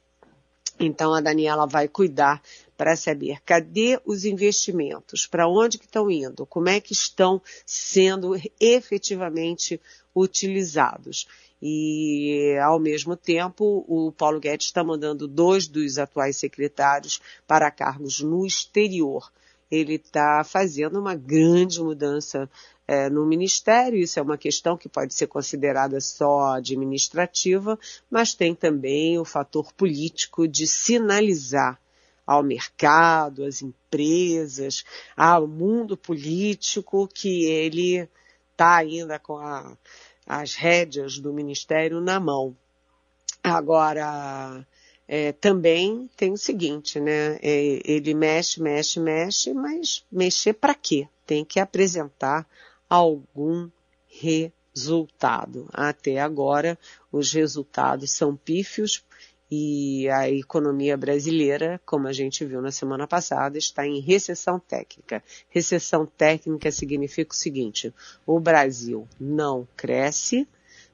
Então 0.79 1.13
a 1.13 1.21
Daniela 1.21 1.65
vai 1.65 1.87
cuidar 1.87 2.41
para 2.77 2.95
saber 2.95 3.41
cadê 3.43 3.99
os 4.05 4.23
investimentos, 4.23 5.25
para 5.25 5.47
onde 5.47 5.79
que 5.79 5.85
estão 5.85 6.11
indo, 6.11 6.45
como 6.45 6.69
é 6.69 6.79
que 6.79 6.93
estão 6.93 7.41
sendo 7.65 8.35
efetivamente 8.59 9.81
utilizados. 10.15 11.27
E, 11.59 12.55
ao 12.63 12.79
mesmo 12.79 13.15
tempo, 13.15 13.83
o 13.87 14.11
Paulo 14.11 14.39
Guedes 14.39 14.67
está 14.67 14.83
mandando 14.83 15.27
dois 15.27 15.67
dos 15.67 15.97
atuais 15.97 16.37
secretários 16.37 17.19
para 17.47 17.71
cargos 17.71 18.19
no 18.19 18.45
exterior. 18.45 19.31
Ele 19.69 19.95
está 19.95 20.43
fazendo 20.43 20.99
uma 20.99 21.15
grande 21.15 21.81
mudança 21.81 22.49
é, 22.87 23.09
no 23.09 23.25
Ministério. 23.25 23.99
Isso 23.99 24.19
é 24.19 24.21
uma 24.21 24.37
questão 24.37 24.77
que 24.77 24.87
pode 24.87 25.13
ser 25.13 25.27
considerada 25.27 25.99
só 25.99 26.53
administrativa, 26.53 27.77
mas 28.09 28.33
tem 28.33 28.55
também 28.55 29.19
o 29.19 29.25
fator 29.25 29.73
político 29.73 30.47
de 30.47 30.65
sinalizar 30.65 31.79
ao 32.25 32.43
mercado, 32.43 33.45
às 33.45 33.61
empresas, 33.61 34.83
ao 35.15 35.47
mundo 35.47 35.95
político 35.95 37.07
que 37.07 37.45
ele 37.45 38.07
está 38.51 38.75
ainda 38.75 39.17
com 39.17 39.37
a, 39.37 39.77
as 40.25 40.55
rédeas 40.55 41.19
do 41.19 41.31
ministério 41.31 42.01
na 42.01 42.19
mão. 42.19 42.55
Agora, 43.41 44.65
é, 45.07 45.31
também 45.31 46.09
tem 46.17 46.33
o 46.33 46.37
seguinte, 46.37 46.99
né? 46.99 47.37
É, 47.41 47.81
ele 47.85 48.13
mexe, 48.13 48.61
mexe, 48.61 48.99
mexe, 48.99 49.53
mas 49.53 50.03
mexer 50.11 50.53
para 50.53 50.75
quê? 50.75 51.07
Tem 51.25 51.45
que 51.45 51.59
apresentar 51.59 52.45
algum 52.89 53.69
resultado. 54.07 55.69
Até 55.71 56.19
agora, 56.19 56.77
os 57.11 57.31
resultados 57.31 58.11
são 58.11 58.35
pífios 58.35 59.03
e 59.49 60.09
a 60.09 60.29
economia 60.29 60.97
brasileira, 60.97 61.79
como 61.85 62.07
a 62.07 62.13
gente 62.13 62.43
viu 62.43 62.61
na 62.61 62.71
semana 62.71 63.07
passada, 63.07 63.57
está 63.57 63.87
em 63.87 64.01
recessão 64.01 64.59
técnica. 64.59 65.23
Recessão 65.49 66.05
técnica 66.05 66.69
significa 66.69 67.33
o 67.33 67.37
seguinte: 67.37 67.93
o 68.25 68.41
Brasil 68.41 69.07
não 69.17 69.65
cresce, 69.77 70.45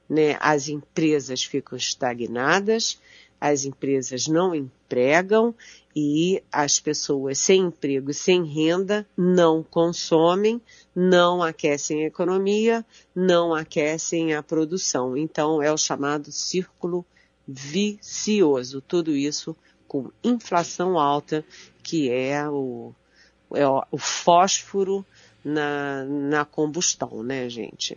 né, 0.08 0.36
as 0.38 0.68
empresas 0.68 1.42
ficam 1.42 1.76
estagnadas, 1.76 3.00
as 3.44 3.66
empresas 3.66 4.26
não 4.26 4.54
empregam 4.54 5.54
e 5.94 6.42
as 6.50 6.80
pessoas 6.80 7.38
sem 7.38 7.64
emprego 7.64 8.10
e 8.10 8.14
sem 8.14 8.42
renda 8.42 9.06
não 9.14 9.62
consomem, 9.62 10.62
não 10.96 11.42
aquecem 11.42 12.04
a 12.04 12.06
economia, 12.06 12.82
não 13.14 13.52
aquecem 13.52 14.32
a 14.32 14.42
produção. 14.42 15.14
Então 15.14 15.62
é 15.62 15.70
o 15.70 15.76
chamado 15.76 16.32
círculo 16.32 17.04
vicioso. 17.46 18.80
Tudo 18.80 19.14
isso 19.14 19.54
com 19.86 20.10
inflação 20.24 20.98
alta, 20.98 21.44
que 21.82 22.10
é 22.10 22.48
o, 22.48 22.94
é 23.52 23.68
o 23.68 23.98
fósforo 23.98 25.04
na, 25.44 26.02
na 26.06 26.46
combustão, 26.46 27.22
né, 27.22 27.46
gente? 27.50 27.94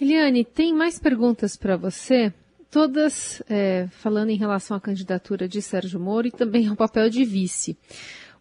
Eliane, 0.00 0.44
tem 0.44 0.72
mais 0.72 0.96
perguntas 0.96 1.56
para 1.56 1.76
você? 1.76 2.32
Todas 2.70 3.42
é, 3.48 3.88
falando 3.90 4.30
em 4.30 4.36
relação 4.36 4.76
à 4.76 4.80
candidatura 4.80 5.48
de 5.48 5.62
Sérgio 5.62 6.00
Moro 6.00 6.26
e 6.26 6.30
também 6.30 6.68
ao 6.68 6.76
papel 6.76 7.08
de 7.08 7.24
vice. 7.24 7.76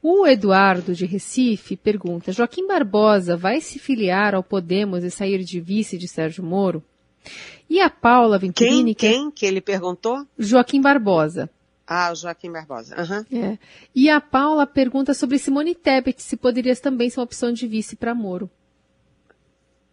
O 0.01 0.27
Eduardo 0.27 0.93
de 0.93 1.05
Recife 1.05 1.75
pergunta: 1.75 2.31
Joaquim 2.31 2.67
Barbosa 2.67 3.35
vai 3.35 3.61
se 3.61 3.79
filiar 3.79 4.35
ao 4.35 4.43
Podemos 4.43 5.03
e 5.03 5.09
sair 5.09 5.43
de 5.43 5.59
vice 5.59 5.97
de 5.97 6.07
Sérgio 6.07 6.43
Moro? 6.43 6.83
E 7.69 7.81
a 7.81 7.89
Paula 7.89 8.37
Venturini... 8.37 8.93
Quem, 8.93 9.13
quem 9.13 9.31
que 9.31 9.45
ele 9.45 9.61
perguntou? 9.61 10.25
Joaquim 10.37 10.79
Barbosa. 10.81 11.49
Ah, 11.87 12.11
o 12.11 12.15
Joaquim 12.15 12.51
Barbosa. 12.51 12.95
Uhum. 12.99 13.43
É. 13.43 13.57
E 13.93 14.09
a 14.09 14.19
Paula 14.19 14.65
pergunta 14.65 15.13
sobre 15.13 15.37
Simone 15.37 15.75
Tebet, 15.75 16.21
se 16.21 16.35
poderia 16.35 16.75
também 16.75 17.09
ser 17.09 17.19
uma 17.19 17.25
opção 17.25 17.51
de 17.51 17.67
vice 17.67 17.95
para 17.95 18.15
Moro. 18.15 18.49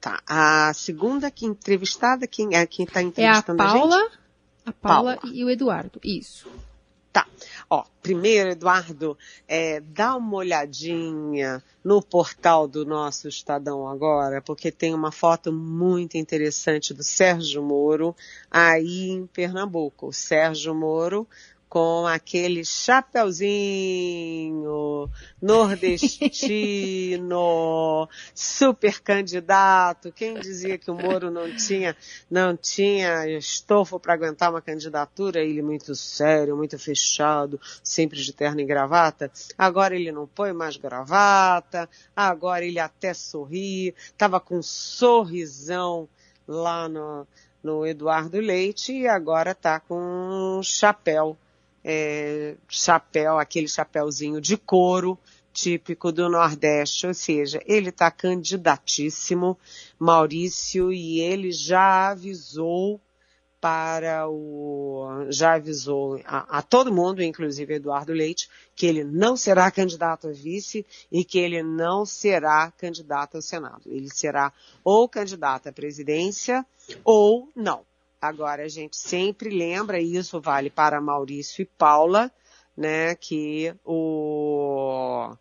Tá. 0.00 0.20
A 0.26 0.72
segunda 0.74 1.30
que 1.30 1.46
entrevistada, 1.46 2.26
quem 2.26 2.56
é 2.56 2.66
quem 2.66 2.84
está 2.84 3.00
entrevistando 3.00 3.62
é 3.62 3.64
a 3.64 3.68
Paula, 3.68 3.96
a 3.96 4.00
gente? 4.00 4.18
A 4.64 4.72
Paula, 4.72 5.16
Paula 5.16 5.34
e 5.34 5.44
o 5.44 5.50
Eduardo. 5.50 6.00
Isso. 6.02 6.48
Tá. 7.12 7.26
Ó, 7.68 7.84
primeiro, 8.00 8.50
Eduardo, 8.50 9.18
é, 9.46 9.80
dá 9.80 10.16
uma 10.16 10.38
olhadinha 10.38 11.62
no 11.84 12.00
portal 12.00 12.66
do 12.66 12.86
nosso 12.86 13.28
Estadão 13.28 13.86
agora, 13.86 14.40
porque 14.40 14.72
tem 14.72 14.94
uma 14.94 15.12
foto 15.12 15.52
muito 15.52 16.16
interessante 16.16 16.94
do 16.94 17.02
Sérgio 17.02 17.62
Moro 17.62 18.16
aí 18.50 19.10
em 19.10 19.26
Pernambuco. 19.26 20.06
O 20.06 20.12
Sérgio 20.12 20.74
Moro 20.74 21.28
com 21.72 22.06
aquele 22.06 22.62
chapeuzinho 22.66 23.48
nordestino, 25.40 28.06
super 28.36 29.00
candidato. 29.00 30.12
Quem 30.12 30.34
dizia 30.34 30.76
que 30.76 30.90
o 30.90 30.94
Moro 30.94 31.30
não 31.30 31.56
tinha, 31.56 31.96
não 32.30 32.54
tinha 32.54 33.26
estofo 33.38 33.98
para 33.98 34.12
aguentar 34.12 34.50
uma 34.50 34.60
candidatura? 34.60 35.40
Ele 35.40 35.62
muito 35.62 35.94
sério, 35.94 36.58
muito 36.58 36.78
fechado, 36.78 37.58
sempre 37.82 38.20
de 38.20 38.34
terno 38.34 38.60
e 38.60 38.66
gravata. 38.66 39.32
Agora 39.56 39.96
ele 39.96 40.12
não 40.12 40.26
põe 40.26 40.52
mais 40.52 40.76
gravata, 40.76 41.88
agora 42.14 42.66
ele 42.66 42.80
até 42.80 43.14
sorri, 43.14 43.94
tava 44.18 44.38
com 44.38 44.58
um 44.58 44.62
sorrisão 44.62 46.06
lá 46.46 46.86
no, 46.86 47.26
no 47.64 47.86
Eduardo 47.86 48.38
Leite 48.38 48.92
e 48.92 49.08
agora 49.08 49.54
tá 49.54 49.80
com 49.80 50.58
um 50.58 50.62
chapéu 50.62 51.34
é, 51.84 52.56
chapéu, 52.68 53.38
aquele 53.38 53.68
chapéuzinho 53.68 54.40
de 54.40 54.56
couro 54.56 55.18
típico 55.52 56.10
do 56.10 56.28
Nordeste, 56.28 57.06
ou 57.06 57.14
seja, 57.14 57.62
ele 57.66 57.90
está 57.90 58.10
candidatíssimo, 58.10 59.58
Maurício, 59.98 60.92
e 60.92 61.20
ele 61.20 61.52
já 61.52 62.10
avisou 62.10 63.00
para 63.62 64.28
o. 64.28 65.26
já 65.28 65.54
avisou 65.54 66.20
a, 66.24 66.58
a, 66.58 66.62
todo 66.62 66.92
mundo, 66.92 67.22
inclusive 67.22 67.74
Eduardo 67.74 68.12
Leite, 68.12 68.50
que 68.74 68.86
ele 68.86 69.04
não 69.04 69.36
será 69.36 69.70
candidato 69.70 70.26
a 70.26 70.32
vice 70.32 70.84
e 71.12 71.24
que 71.24 71.38
ele 71.38 71.62
não 71.62 72.04
será 72.04 72.72
candidato 72.72 73.36
ao 73.36 73.42
Senado. 73.42 73.82
Ele 73.86 74.08
será 74.12 74.52
ou 74.82 75.08
candidato 75.08 75.68
à 75.68 75.72
presidência 75.72 76.66
ou 77.04 77.48
não. 77.54 77.84
Agora, 78.22 78.62
a 78.62 78.68
gente 78.68 78.96
sempre 78.96 79.50
lembra, 79.50 80.00
e 80.00 80.16
isso 80.16 80.40
vale 80.40 80.70
para 80.70 81.00
Maurício 81.00 81.60
e 81.60 81.66
Paula, 81.66 82.30
né, 82.76 83.16
que 83.16 83.74
o, 83.84 85.34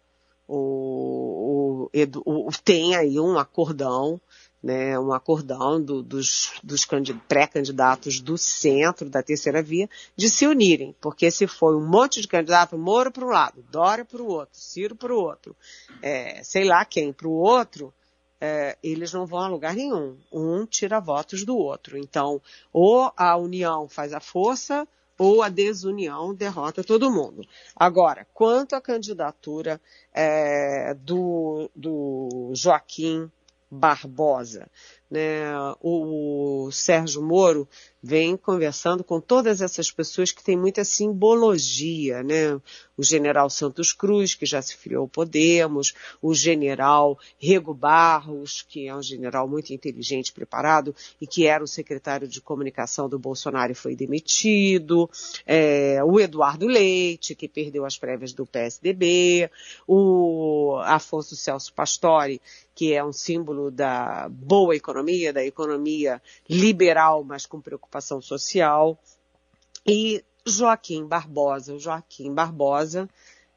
o, 0.47 1.89
o, 1.93 2.47
o 2.47 2.49
tem 2.63 2.95
aí 2.95 3.19
um 3.19 3.37
acordão 3.37 4.19
né, 4.61 4.97
um 4.99 5.11
acordão 5.11 5.81
do, 5.81 6.03
dos, 6.03 6.53
dos 6.63 6.85
pré-candidatos 7.27 8.19
do 8.19 8.37
centro, 8.37 9.09
da 9.09 9.23
terceira 9.23 9.61
via, 9.61 9.89
de 10.15 10.29
se 10.29 10.45
unirem. 10.45 10.95
Porque 11.01 11.31
se 11.31 11.47
for 11.47 11.75
um 11.75 11.85
monte 11.85 12.21
de 12.21 12.27
candidato, 12.27 12.77
Moro 12.77 13.11
para 13.11 13.25
um 13.25 13.29
lado, 13.29 13.65
Dória 13.71 14.05
para 14.05 14.21
o 14.21 14.27
outro, 14.27 14.59
Ciro 14.59 14.95
para 14.95 15.13
o 15.13 15.19
outro, 15.19 15.55
é, 16.01 16.43
sei 16.43 16.63
lá 16.63 16.85
quem 16.85 17.11
para 17.11 17.27
o 17.27 17.31
outro, 17.31 17.93
é, 18.41 18.75
eles 18.81 19.13
não 19.13 19.27
vão 19.27 19.39
a 19.39 19.47
lugar 19.47 19.75
nenhum. 19.75 20.17
Um 20.31 20.65
tira 20.65 20.99
votos 20.99 21.45
do 21.45 21.55
outro. 21.55 21.95
Então, 21.95 22.41
ou 22.73 23.13
a 23.15 23.37
união 23.37 23.87
faz 23.87 24.11
a 24.13 24.19
força, 24.19 24.87
ou 25.17 25.43
a 25.43 25.49
desunião 25.49 26.33
derrota 26.33 26.83
todo 26.83 27.11
mundo. 27.11 27.47
Agora, 27.75 28.25
quanto 28.33 28.75
à 28.75 28.81
candidatura 28.81 29.79
é, 30.11 30.95
do, 30.95 31.69
do 31.75 32.51
Joaquim 32.55 33.31
Barbosa. 33.71 34.69
Né? 35.09 35.43
O, 35.79 36.69
Sérgio 36.71 37.23
Moro 37.23 37.67
vem 38.03 38.35
conversando 38.35 39.01
com 39.01 39.21
todas 39.21 39.61
essas 39.61 39.89
pessoas 39.89 40.31
que 40.31 40.43
têm 40.43 40.57
muita 40.57 40.83
simbologia, 40.83 42.21
né? 42.21 42.59
O 43.01 43.03
general 43.03 43.49
Santos 43.49 43.93
Cruz, 43.93 44.35
que 44.35 44.45
já 44.45 44.61
se 44.61 44.77
filiou 44.77 45.01
ao 45.01 45.07
Podemos, 45.07 45.95
o 46.21 46.35
general 46.35 47.17
Rego 47.39 47.73
Barros, 47.73 48.61
que 48.61 48.87
é 48.87 48.95
um 48.95 49.01
general 49.01 49.47
muito 49.47 49.73
inteligente, 49.73 50.31
preparado, 50.31 50.95
e 51.19 51.25
que 51.25 51.47
era 51.47 51.63
o 51.63 51.67
secretário 51.67 52.27
de 52.27 52.39
comunicação 52.39 53.09
do 53.09 53.17
Bolsonaro 53.17 53.71
e 53.71 53.75
foi 53.75 53.95
demitido, 53.95 55.09
é, 55.47 55.97
o 56.03 56.19
Eduardo 56.19 56.67
Leite, 56.67 57.33
que 57.33 57.47
perdeu 57.47 57.85
as 57.85 57.97
prévias 57.97 58.33
do 58.33 58.45
PSDB, 58.45 59.49
o 59.87 60.79
Afonso 60.83 61.35
Celso 61.35 61.73
Pastore, 61.73 62.39
que 62.75 62.93
é 62.93 63.03
um 63.03 63.11
símbolo 63.11 63.71
da 63.71 64.29
boa 64.29 64.75
economia, 64.75 65.33
da 65.33 65.43
economia 65.43 66.21
liberal, 66.47 67.23
mas 67.23 67.47
com 67.47 67.59
preocupação 67.59 68.21
social. 68.21 68.95
E 69.87 70.23
Joaquim 70.45 71.05
Barbosa. 71.05 71.77
Joaquim 71.77 72.33
Barbosa 72.33 73.07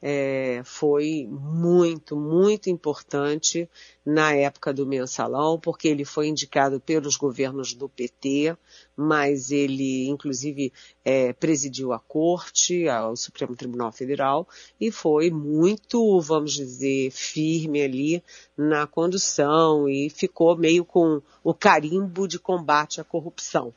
é, 0.06 0.60
foi 0.66 1.26
muito, 1.30 2.14
muito 2.14 2.68
importante 2.68 3.66
na 4.04 4.34
época 4.34 4.70
do 4.70 4.86
mensalão, 4.86 5.58
porque 5.58 5.88
ele 5.88 6.04
foi 6.04 6.28
indicado 6.28 6.78
pelos 6.78 7.16
governos 7.16 7.72
do 7.72 7.88
PT, 7.88 8.54
mas 8.94 9.50
ele, 9.50 10.06
inclusive, 10.06 10.70
é, 11.02 11.32
presidiu 11.32 11.94
a 11.94 11.98
corte, 11.98 12.86
o 12.86 13.16
Supremo 13.16 13.56
Tribunal 13.56 13.90
Federal, 13.92 14.46
e 14.78 14.90
foi 14.90 15.30
muito, 15.30 16.20
vamos 16.20 16.52
dizer, 16.52 17.10
firme 17.10 17.80
ali 17.80 18.22
na 18.54 18.86
condução 18.86 19.88
e 19.88 20.10
ficou 20.10 20.54
meio 20.54 20.84
com 20.84 21.22
o 21.42 21.54
carimbo 21.54 22.28
de 22.28 22.38
combate 22.38 23.00
à 23.00 23.04
corrupção. 23.04 23.72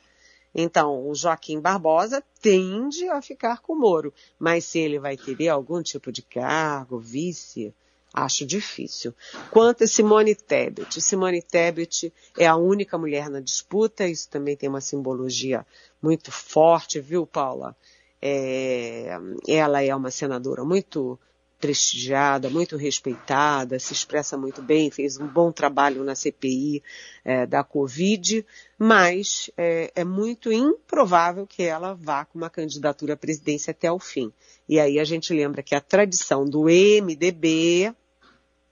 Então, 0.54 1.08
o 1.08 1.14
Joaquim 1.14 1.60
Barbosa 1.60 2.22
tende 2.40 3.08
a 3.08 3.20
ficar 3.20 3.60
com 3.60 3.74
o 3.74 3.78
Moro, 3.78 4.12
mas 4.38 4.64
se 4.64 4.78
ele 4.78 4.98
vai 4.98 5.16
ter 5.16 5.48
algum 5.48 5.82
tipo 5.82 6.10
de 6.10 6.22
cargo, 6.22 6.98
vice, 6.98 7.74
acho 8.12 8.46
difícil. 8.46 9.14
Quanto 9.50 9.84
a 9.84 9.86
Simone 9.86 10.34
Tebet, 10.34 11.00
Simone 11.00 11.42
Tebet 11.42 12.12
é 12.36 12.46
a 12.46 12.56
única 12.56 12.96
mulher 12.96 13.28
na 13.28 13.40
disputa, 13.40 14.06
isso 14.06 14.28
também 14.28 14.56
tem 14.56 14.68
uma 14.68 14.80
simbologia 14.80 15.66
muito 16.02 16.32
forte, 16.32 17.00
viu, 17.00 17.26
Paula? 17.26 17.76
É, 18.20 19.16
ela 19.46 19.82
é 19.82 19.94
uma 19.94 20.10
senadora 20.10 20.64
muito 20.64 21.18
prestigiada, 21.58 22.48
muito 22.48 22.76
respeitada, 22.76 23.78
se 23.78 23.92
expressa 23.92 24.36
muito 24.36 24.62
bem, 24.62 24.90
fez 24.90 25.18
um 25.18 25.26
bom 25.26 25.50
trabalho 25.50 26.04
na 26.04 26.14
CPI 26.14 26.82
é, 27.24 27.46
da 27.46 27.64
Covid, 27.64 28.46
mas 28.78 29.50
é, 29.56 29.90
é, 29.94 30.04
muito 30.04 30.52
improvável 30.52 31.46
que 31.46 31.62
ela 31.62 31.94
vá 31.94 32.24
com 32.24 32.38
uma 32.38 32.48
candidatura 32.48 33.14
à 33.14 33.16
presidência 33.16 33.72
até 33.72 33.90
o 33.90 33.98
fim. 33.98 34.32
E 34.68 34.78
aí 34.78 35.00
a 35.00 35.04
gente 35.04 35.32
lembra 35.32 35.62
que 35.62 35.74
a 35.74 35.80
tradição 35.80 36.44
do 36.44 36.64
MDB 36.64 37.92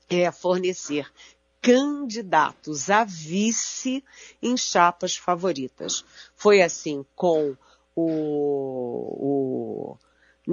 é 0.09 0.31
fornecer 0.31 1.11
candidatos 1.61 2.91
a 2.91 3.03
vice 3.03 4.05
em 4.41 4.57
chapas 4.57 5.17
favoritas. 5.17 6.05
Foi 6.37 6.63
assim 6.63 7.05
com 7.17 7.57
o, 7.97 8.07
o 9.93 9.99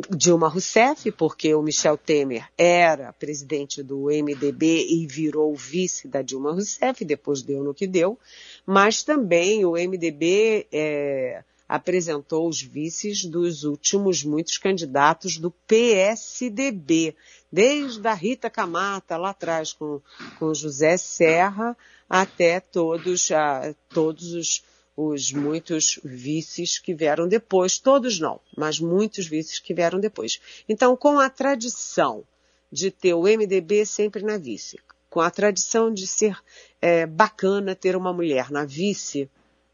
Dilma 0.10 0.48
Rousseff, 0.48 1.12
porque 1.12 1.54
o 1.54 1.62
Michel 1.62 1.98
Temer 1.98 2.50
era 2.58 3.14
presidente 3.14 3.84
do 3.84 4.06
MDB 4.06 4.88
e 4.90 5.06
virou 5.06 5.56
vice 5.56 6.08
da 6.08 6.24
Dilma 6.24 6.52
Rousseff, 6.52 7.06
depois 7.06 7.44
deu 7.44 7.64
no 7.64 7.76
que 7.76 7.86
deu, 7.86 8.18
mas 8.66 9.04
também 9.04 9.64
o 9.64 9.74
MDB 9.74 10.66
é, 10.72 11.44
apresentou 11.70 12.48
os 12.50 12.60
vices 12.60 13.24
dos 13.24 13.64
últimos 13.64 14.24
muitos 14.24 14.58
candidatos 14.58 15.38
do 15.38 15.52
PSDB, 15.68 17.16
desde 17.52 18.08
a 18.08 18.16
Rita 18.16 18.50
Camata 18.50 19.16
lá 19.16 19.30
atrás 19.30 19.74
com, 19.74 20.02
com 20.40 20.56
José 20.56 20.98
Serra 20.98 21.78
até 22.10 22.60
todos, 22.60 23.32
a, 23.32 23.76
todos 23.90 24.34
os 24.34 24.64
os 24.96 25.32
muitos 25.32 26.00
vices 26.04 26.78
que 26.78 26.94
vieram 26.94 27.28
depois, 27.28 27.80
todos 27.80 28.20
não, 28.20 28.40
mas 28.56 28.80
muitos 28.80 29.28
vices 29.28 29.60
que 29.60 29.74
vieram 29.74 30.00
depois. 30.00 30.40
Então, 30.70 30.96
com 30.96 31.20
a 31.20 31.30
tradição 31.30 32.24
de 32.72 32.92
ter 32.92 33.14
o 33.14 33.24
MDB 33.24 33.86
sempre 33.86 34.24
na 34.24 34.38
vice, 34.38 34.80
com 35.10 35.20
a 35.20 35.30
tradição 35.30 35.94
de 35.94 36.08
ser 36.08 36.38
é, 36.82 37.06
bacana 37.06 37.76
ter 37.76 37.96
uma 37.96 38.14
mulher 38.14 38.52
na 38.52 38.66
vice, 38.66 39.30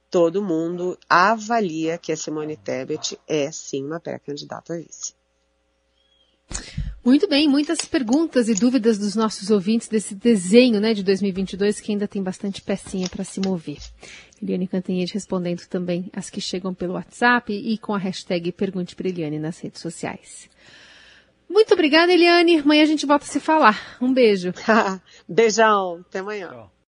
todo 0.09 0.43
mundo 0.43 0.97
avalia 1.07 1.97
que 1.97 2.11
a 2.11 2.17
Simone 2.17 2.57
Tebet 2.57 3.19
é 3.27 3.51
sim 3.51 3.85
uma 3.85 3.99
pré-candidata 3.99 4.73
a 4.73 4.77
vice. 4.77 5.13
Muito 7.03 7.29
bem, 7.29 7.47
muitas 7.47 7.79
perguntas 7.85 8.49
e 8.49 8.53
dúvidas 8.53 8.97
dos 8.97 9.15
nossos 9.15 9.49
ouvintes 9.49 9.87
desse 9.87 10.13
desenho 10.13 10.81
né, 10.81 10.93
de 10.93 11.01
2022 11.01 11.79
que 11.79 11.93
ainda 11.93 12.07
tem 12.07 12.21
bastante 12.21 12.61
pecinha 12.61 13.07
para 13.07 13.23
se 13.23 13.39
mover. 13.39 13.77
Eliane 14.41 14.67
Cantanhede 14.67 15.13
respondendo 15.13 15.65
também 15.67 16.09
as 16.13 16.29
que 16.29 16.41
chegam 16.41 16.73
pelo 16.73 16.93
WhatsApp 16.93 17.53
e 17.53 17.77
com 17.77 17.93
a 17.93 17.97
hashtag 17.97 18.51
Pergunte 18.51 18.95
para 18.95 19.07
Eliane 19.07 19.39
nas 19.39 19.59
redes 19.59 19.81
sociais. 19.81 20.49
Muito 21.49 21.73
obrigada, 21.73 22.13
Eliane. 22.13 22.59
Amanhã 22.59 22.83
a 22.83 22.87
gente 22.87 23.05
volta 23.05 23.25
a 23.25 23.27
se 23.27 23.39
falar. 23.39 23.97
Um 23.99 24.13
beijo. 24.13 24.53
Beijão. 25.27 26.03
Até 26.07 26.19
amanhã. 26.19 26.49
Tchau. 26.49 26.71